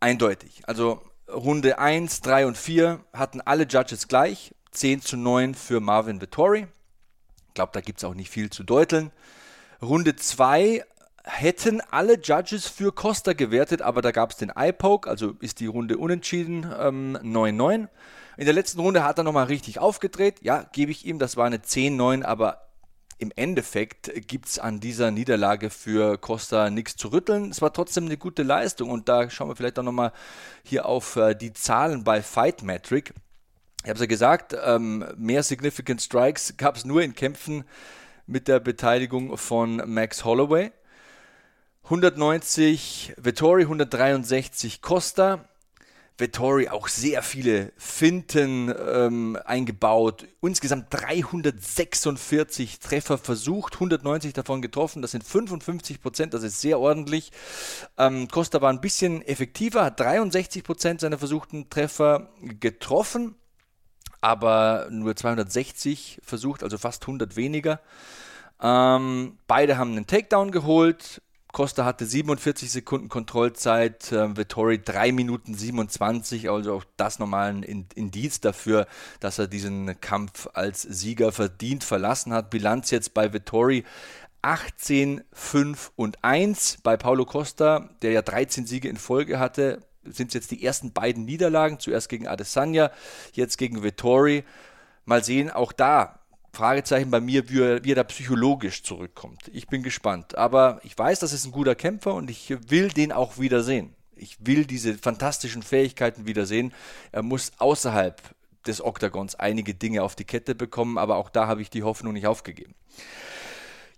eindeutig. 0.00 0.62
Also 0.66 1.02
Runde 1.32 1.78
1, 1.78 2.20
3 2.22 2.46
und 2.46 2.56
4 2.56 3.00
hatten 3.12 3.40
alle 3.40 3.64
Judges 3.64 4.08
gleich. 4.08 4.54
10 4.70 5.02
zu 5.02 5.16
9 5.16 5.54
für 5.54 5.80
Marvin 5.80 6.20
Vittori. 6.20 6.66
Ich 7.48 7.54
glaube, 7.54 7.72
da 7.72 7.80
gibt 7.80 7.98
es 7.98 8.04
auch 8.04 8.14
nicht 8.14 8.30
viel 8.30 8.50
zu 8.50 8.62
deuteln. 8.62 9.10
Runde 9.82 10.16
2 10.16 10.84
hätten 11.24 11.80
alle 11.90 12.18
Judges 12.18 12.66
für 12.66 12.92
Costa 12.92 13.32
gewertet, 13.32 13.82
aber 13.82 14.02
da 14.02 14.12
gab 14.12 14.30
es 14.30 14.36
den 14.36 14.50
Eye-Poke, 14.50 15.08
also 15.08 15.34
ist 15.40 15.60
die 15.60 15.66
Runde 15.66 15.98
unentschieden, 15.98 16.66
ähm, 16.78 17.18
9-9. 17.22 17.88
In 18.36 18.44
der 18.44 18.54
letzten 18.54 18.80
Runde 18.80 19.04
hat 19.04 19.18
er 19.18 19.24
nochmal 19.24 19.46
richtig 19.46 19.78
aufgedreht. 19.78 20.36
Ja, 20.42 20.64
gebe 20.72 20.92
ich 20.92 21.04
ihm, 21.04 21.18
das 21.18 21.36
war 21.36 21.46
eine 21.46 21.58
10-9, 21.58 22.24
aber 22.24 22.67
im 23.18 23.32
Endeffekt 23.34 24.10
gibt 24.28 24.46
es 24.46 24.58
an 24.58 24.80
dieser 24.80 25.10
Niederlage 25.10 25.70
für 25.70 26.18
Costa 26.18 26.70
nichts 26.70 26.96
zu 26.96 27.08
rütteln. 27.08 27.50
Es 27.50 27.60
war 27.60 27.72
trotzdem 27.72 28.06
eine 28.06 28.16
gute 28.16 28.44
Leistung 28.44 28.90
und 28.90 29.08
da 29.08 29.28
schauen 29.28 29.48
wir 29.48 29.56
vielleicht 29.56 29.78
auch 29.78 29.84
nochmal 29.84 30.12
hier 30.62 30.86
auf 30.86 31.16
äh, 31.16 31.34
die 31.34 31.52
Zahlen 31.52 32.04
bei 32.04 32.22
Fight 32.22 32.62
Metric. 32.62 33.12
Ich 33.82 33.88
habe 33.88 33.94
es 33.94 34.00
ja 34.00 34.06
gesagt, 34.06 34.56
ähm, 34.64 35.04
mehr 35.16 35.42
Significant 35.42 36.00
Strikes 36.00 36.56
gab 36.56 36.76
es 36.76 36.84
nur 36.84 37.02
in 37.02 37.14
Kämpfen 37.14 37.64
mit 38.26 38.46
der 38.46 38.60
Beteiligung 38.60 39.36
von 39.36 39.82
Max 39.86 40.24
Holloway. 40.24 40.70
190 41.84 43.14
Vettori, 43.16 43.62
163 43.62 44.82
Costa. 44.82 45.48
Vettori 46.18 46.68
auch 46.68 46.88
sehr 46.88 47.22
viele 47.22 47.72
Finten 47.76 48.74
ähm, 48.76 49.38
eingebaut. 49.44 50.26
Insgesamt 50.42 50.86
346 50.90 52.80
Treffer 52.80 53.18
versucht, 53.18 53.74
190 53.74 54.32
davon 54.32 54.60
getroffen. 54.60 55.00
Das 55.00 55.12
sind 55.12 55.22
55 55.22 56.02
Prozent, 56.02 56.34
das 56.34 56.42
ist 56.42 56.60
sehr 56.60 56.80
ordentlich. 56.80 57.30
Ähm, 57.96 58.26
Costa 58.28 58.60
war 58.60 58.70
ein 58.70 58.80
bisschen 58.80 59.22
effektiver, 59.22 59.84
hat 59.84 60.00
63 60.00 60.64
Prozent 60.64 61.00
seiner 61.00 61.18
versuchten 61.18 61.70
Treffer 61.70 62.30
getroffen, 62.42 63.36
aber 64.20 64.88
nur 64.90 65.14
260 65.14 66.20
versucht, 66.24 66.64
also 66.64 66.78
fast 66.78 67.02
100 67.04 67.36
weniger. 67.36 67.80
Ähm, 68.60 69.38
beide 69.46 69.78
haben 69.78 69.92
einen 69.92 70.08
Takedown 70.08 70.50
geholt. 70.50 71.22
Costa 71.52 71.84
hatte 71.84 72.04
47 72.04 72.70
Sekunden 72.70 73.08
Kontrollzeit, 73.08 74.12
äh, 74.12 74.36
Vittori 74.36 74.80
3 74.82 75.12
Minuten 75.12 75.54
27, 75.54 76.50
also 76.50 76.74
auch 76.74 76.84
das 76.96 77.18
nochmal 77.18 77.50
ein 77.50 77.86
Indiz 77.94 78.40
dafür, 78.40 78.86
dass 79.20 79.38
er 79.38 79.46
diesen 79.46 80.00
Kampf 80.00 80.48
als 80.52 80.82
Sieger 80.82 81.32
verdient 81.32 81.84
verlassen 81.84 82.32
hat. 82.32 82.50
Bilanz 82.50 82.90
jetzt 82.90 83.14
bei 83.14 83.32
Vittori 83.32 83.84
18, 84.42 85.22
5 85.32 85.92
und 85.96 86.22
1. 86.22 86.78
Bei 86.82 86.96
Paulo 86.96 87.24
Costa, 87.24 87.90
der 88.02 88.12
ja 88.12 88.22
13 88.22 88.66
Siege 88.66 88.88
in 88.88 88.96
Folge 88.96 89.38
hatte, 89.38 89.80
sind 90.04 90.28
es 90.28 90.34
jetzt 90.34 90.50
die 90.50 90.64
ersten 90.64 90.92
beiden 90.92 91.24
Niederlagen. 91.24 91.80
Zuerst 91.80 92.08
gegen 92.08 92.28
Adesanya, 92.28 92.90
jetzt 93.32 93.58
gegen 93.58 93.82
Vittori. 93.82 94.44
Mal 95.06 95.24
sehen, 95.24 95.50
auch 95.50 95.72
da 95.72 96.17
Fragezeichen 96.52 97.10
bei 97.10 97.20
mir, 97.20 97.48
wie 97.48 97.60
er, 97.60 97.84
wie 97.84 97.92
er 97.92 97.96
da 97.96 98.04
psychologisch 98.04 98.82
zurückkommt. 98.82 99.50
Ich 99.52 99.66
bin 99.68 99.82
gespannt. 99.82 100.36
Aber 100.36 100.80
ich 100.82 100.96
weiß, 100.96 101.20
das 101.20 101.32
ist 101.32 101.44
ein 101.44 101.52
guter 101.52 101.74
Kämpfer 101.74 102.14
und 102.14 102.30
ich 102.30 102.54
will 102.68 102.88
den 102.88 103.12
auch 103.12 103.38
wiedersehen. 103.38 103.94
Ich 104.16 104.36
will 104.40 104.64
diese 104.64 104.98
fantastischen 104.98 105.62
Fähigkeiten 105.62 106.26
wiedersehen. 106.26 106.72
Er 107.12 107.22
muss 107.22 107.52
außerhalb 107.58 108.20
des 108.66 108.84
Oktagons 108.84 109.36
einige 109.36 109.74
Dinge 109.74 110.02
auf 110.02 110.16
die 110.16 110.24
Kette 110.24 110.54
bekommen, 110.54 110.98
aber 110.98 111.16
auch 111.16 111.30
da 111.30 111.46
habe 111.46 111.62
ich 111.62 111.70
die 111.70 111.82
Hoffnung 111.82 112.12
nicht 112.12 112.26
aufgegeben. 112.26 112.74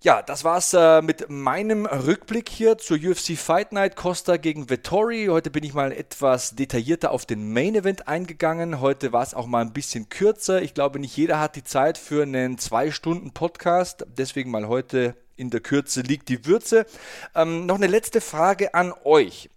Ja, 0.03 0.23
das 0.23 0.45
war's 0.45 0.73
äh, 0.73 1.03
mit 1.03 1.29
meinem 1.29 1.85
Rückblick 1.85 2.49
hier 2.49 2.79
zur 2.79 2.97
UFC 2.97 3.37
Fight 3.37 3.73
Night 3.73 3.97
Costa 3.97 4.39
gegen 4.39 4.71
Vettori. 4.71 5.27
Heute 5.27 5.51
bin 5.51 5.63
ich 5.63 5.75
mal 5.75 5.93
etwas 5.93 6.57
detaillierter 6.57 7.11
auf 7.11 7.27
den 7.27 7.53
Main 7.53 7.75
Event 7.75 8.09
eingegangen. 8.09 8.81
Heute 8.81 9.13
war 9.13 9.23
es 9.23 9.35
auch 9.35 9.47
mal 9.47 9.61
ein 9.61 9.75
bisschen 9.75 10.09
kürzer. 10.09 10.63
Ich 10.63 10.73
glaube, 10.73 11.01
nicht 11.01 11.15
jeder 11.19 11.39
hat 11.39 11.55
die 11.55 11.65
Zeit 11.65 11.99
für 11.99 12.23
einen 12.23 12.57
zwei 12.57 12.91
Stunden 12.91 13.33
Podcast. 13.33 14.07
Deswegen 14.17 14.51
mal 14.51 14.69
heute 14.69 15.17
in 15.37 15.51
der 15.51 15.61
Kürze 15.61 16.01
liegt 16.01 16.31
die 16.31 16.47
Würze. 16.47 16.87
Ähm, 17.35 17.67
noch 17.67 17.77
eine 17.77 17.87
letzte 17.87 18.23
Frage 18.23 18.73
an 18.73 18.95
euch. 19.05 19.51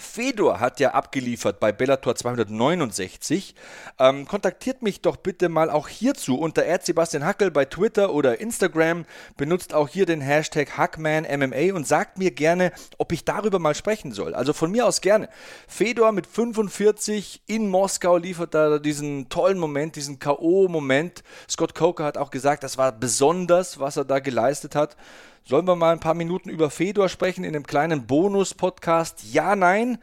Fedor 0.00 0.60
hat 0.60 0.80
ja 0.80 0.90
abgeliefert 0.90 1.60
bei 1.60 1.72
Bellator 1.72 2.16
269. 2.16 3.54
Ähm, 3.98 4.26
kontaktiert 4.26 4.82
mich 4.82 5.02
doch 5.02 5.16
bitte 5.16 5.48
mal 5.48 5.70
auch 5.70 5.88
hierzu 5.88 6.38
unter 6.38 6.64
Sebastian 6.80 7.24
Hackel 7.24 7.50
bei 7.50 7.64
Twitter 7.64 8.12
oder 8.12 8.40
Instagram. 8.40 9.04
Benutzt 9.36 9.74
auch 9.74 9.88
hier 9.88 10.06
den 10.06 10.20
Hashtag 10.20 10.76
HackmanMMA 10.76 11.74
und 11.74 11.86
sagt 11.86 12.18
mir 12.18 12.30
gerne, 12.30 12.72
ob 12.98 13.12
ich 13.12 13.24
darüber 13.24 13.58
mal 13.58 13.74
sprechen 13.74 14.12
soll. 14.12 14.34
Also 14.34 14.52
von 14.52 14.70
mir 14.70 14.86
aus 14.86 15.00
gerne. 15.00 15.28
Fedor 15.68 16.12
mit 16.12 16.26
45 16.26 17.42
in 17.46 17.68
Moskau 17.68 18.16
liefert 18.16 18.54
da 18.54 18.78
diesen 18.78 19.28
tollen 19.28 19.58
Moment, 19.58 19.96
diesen 19.96 20.18
K.O.-Moment. 20.18 21.22
Scott 21.48 21.74
Coker 21.74 22.04
hat 22.04 22.18
auch 22.18 22.30
gesagt, 22.30 22.64
das 22.64 22.78
war 22.78 22.92
besonders, 22.92 23.78
was 23.78 23.96
er 23.96 24.04
da 24.04 24.18
geleistet 24.18 24.74
hat. 24.74 24.96
Sollen 25.44 25.66
wir 25.66 25.76
mal 25.76 25.92
ein 25.92 26.00
paar 26.00 26.14
Minuten 26.14 26.48
über 26.50 26.70
Fedor 26.70 27.08
sprechen 27.08 27.44
in 27.44 27.54
einem 27.54 27.66
kleinen 27.66 28.06
Bonus-Podcast? 28.06 29.24
Ja, 29.32 29.56
nein? 29.56 29.98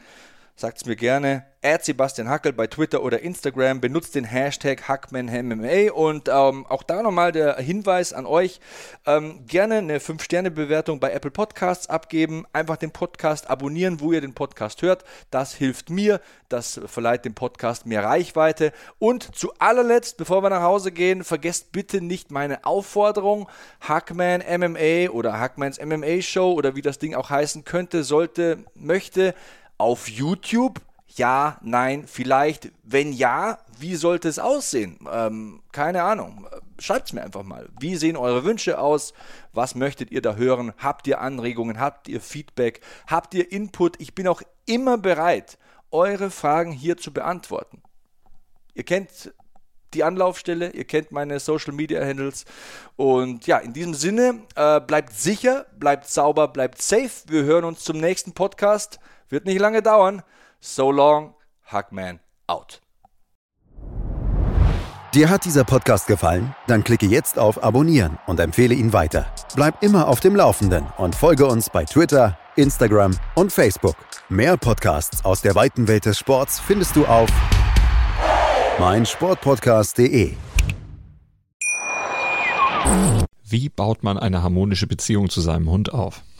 Sagt 0.59 0.77
es 0.77 0.85
mir 0.85 0.95
gerne. 0.95 1.45
Add 1.63 1.83
Sebastian 1.83 2.29
Hackel 2.29 2.51
bei 2.51 2.65
Twitter 2.65 3.03
oder 3.03 3.19
Instagram. 3.19 3.79
Benutzt 3.79 4.15
den 4.15 4.23
Hashtag 4.23 4.87
HackmanMMA. 4.87 5.91
Und 5.91 6.29
ähm, 6.29 6.65
auch 6.65 6.81
da 6.81 7.03
nochmal 7.03 7.31
der 7.31 7.57
Hinweis 7.57 8.11
an 8.11 8.25
euch. 8.25 8.59
Ähm, 9.05 9.45
gerne 9.45 9.75
eine 9.75 9.99
5-Sterne-Bewertung 9.99 10.99
bei 10.99 11.11
Apple 11.11 11.29
Podcasts 11.29 11.87
abgeben. 11.91 12.45
Einfach 12.53 12.77
den 12.77 12.89
Podcast 12.89 13.51
abonnieren, 13.51 13.99
wo 13.99 14.13
ihr 14.13 14.21
den 14.21 14.33
Podcast 14.33 14.81
hört. 14.81 15.03
Das 15.29 15.53
hilft 15.53 15.91
mir. 15.91 16.21
Das 16.49 16.81
verleiht 16.87 17.25
dem 17.25 17.35
Podcast 17.35 17.85
mehr 17.85 18.03
Reichweite. 18.03 18.71
Und 18.97 19.35
zu 19.35 19.53
allerletzt, 19.59 20.17
bevor 20.17 20.41
wir 20.41 20.49
nach 20.49 20.63
Hause 20.63 20.91
gehen, 20.91 21.23
vergesst 21.23 21.71
bitte 21.71 22.01
nicht 22.01 22.31
meine 22.31 22.65
Aufforderung. 22.65 23.47
Hackman 23.81 24.41
MMA 24.41 25.11
oder 25.11 25.39
Hackmans 25.39 25.79
MMA 25.79 26.21
Show 26.21 26.53
oder 26.53 26.75
wie 26.75 26.81
das 26.81 26.97
Ding 26.97 27.13
auch 27.13 27.29
heißen 27.29 27.63
könnte, 27.63 28.03
sollte, 28.03 28.63
möchte 28.73 29.35
auf 29.77 30.09
YouTube? 30.09 30.81
Ja, 31.15 31.57
nein, 31.61 32.05
vielleicht. 32.07 32.71
Wenn 32.83 33.11
ja, 33.11 33.57
wie 33.79 33.95
sollte 33.95 34.29
es 34.29 34.39
aussehen? 34.39 34.99
Ähm, 35.11 35.61
keine 35.71 36.03
Ahnung. 36.03 36.47
Schreibt 36.79 37.07
es 37.07 37.13
mir 37.13 37.23
einfach 37.23 37.43
mal. 37.43 37.69
Wie 37.79 37.95
sehen 37.95 38.17
eure 38.17 38.43
Wünsche 38.43 38.79
aus? 38.79 39.13
Was 39.51 39.73
möchtet 39.73 40.11
ihr 40.11 40.21
da 40.21 40.35
hören? 40.35 40.73
Habt 40.77 41.07
ihr 41.07 41.19
Anregungen? 41.19 41.79
Habt 41.79 42.07
ihr 42.07 42.21
Feedback? 42.21 42.81
Habt 43.07 43.33
ihr 43.33 43.51
Input? 43.51 43.99
Ich 43.99 44.13
bin 44.13 44.27
auch 44.27 44.43
immer 44.67 44.97
bereit, 44.97 45.57
eure 45.89 46.29
Fragen 46.29 46.71
hier 46.71 46.97
zu 46.97 47.11
beantworten. 47.11 47.81
Ihr 48.75 48.83
kennt 48.83 49.33
die 49.93 50.03
Anlaufstelle, 50.03 50.71
ihr 50.71 50.85
kennt 50.85 51.11
meine 51.11 51.39
Social 51.39 51.73
Media 51.73 52.05
Handles. 52.05 52.45
Und 52.95 53.47
ja, 53.47 53.57
in 53.57 53.73
diesem 53.73 53.95
Sinne, 53.95 54.41
äh, 54.55 54.79
bleibt 54.81 55.13
sicher, 55.13 55.65
bleibt 55.79 56.07
sauber, 56.07 56.47
bleibt 56.47 56.81
safe. 56.81 57.09
Wir 57.27 57.43
hören 57.43 57.63
uns 57.63 57.83
zum 57.83 57.97
nächsten 57.97 58.33
Podcast. 58.33 58.99
Wird 59.29 59.45
nicht 59.45 59.59
lange 59.59 59.81
dauern. 59.81 60.21
So 60.59 60.91
long, 60.91 61.35
Hackman 61.65 62.19
out. 62.47 62.81
Dir 65.13 65.29
hat 65.29 65.45
dieser 65.45 65.63
Podcast 65.63 66.05
gefallen? 66.07 66.53
Dann 66.67 66.83
klicke 66.83 67.05
jetzt 67.05 67.39
auf 67.39 67.63
Abonnieren 67.63 68.19
und 68.27 68.39
empfehle 68.39 68.75
ihn 68.75 68.93
weiter. 68.93 69.25
Bleib 69.55 69.81
immer 69.81 70.07
auf 70.07 70.19
dem 70.19 70.35
Laufenden 70.35 70.85
und 70.97 71.15
folge 71.15 71.45
uns 71.45 71.69
bei 71.69 71.85
Twitter, 71.85 72.37
Instagram 72.55 73.17
und 73.33 73.51
Facebook. 73.51 73.95
Mehr 74.29 74.57
Podcasts 74.57 75.23
aus 75.25 75.41
der 75.41 75.55
weiten 75.55 75.87
Welt 75.87 76.05
des 76.05 76.19
Sports 76.19 76.59
findest 76.59 76.95
du 76.95 77.05
auf 77.05 77.29
meinsportpodcast.de. 78.79 80.35
Wie 83.43 83.69
baut 83.69 84.03
man 84.03 84.19
eine 84.19 84.43
harmonische 84.43 84.87
Beziehung 84.87 85.29
zu 85.29 85.41
seinem 85.41 85.69
Hund 85.69 85.93
auf? 85.93 86.21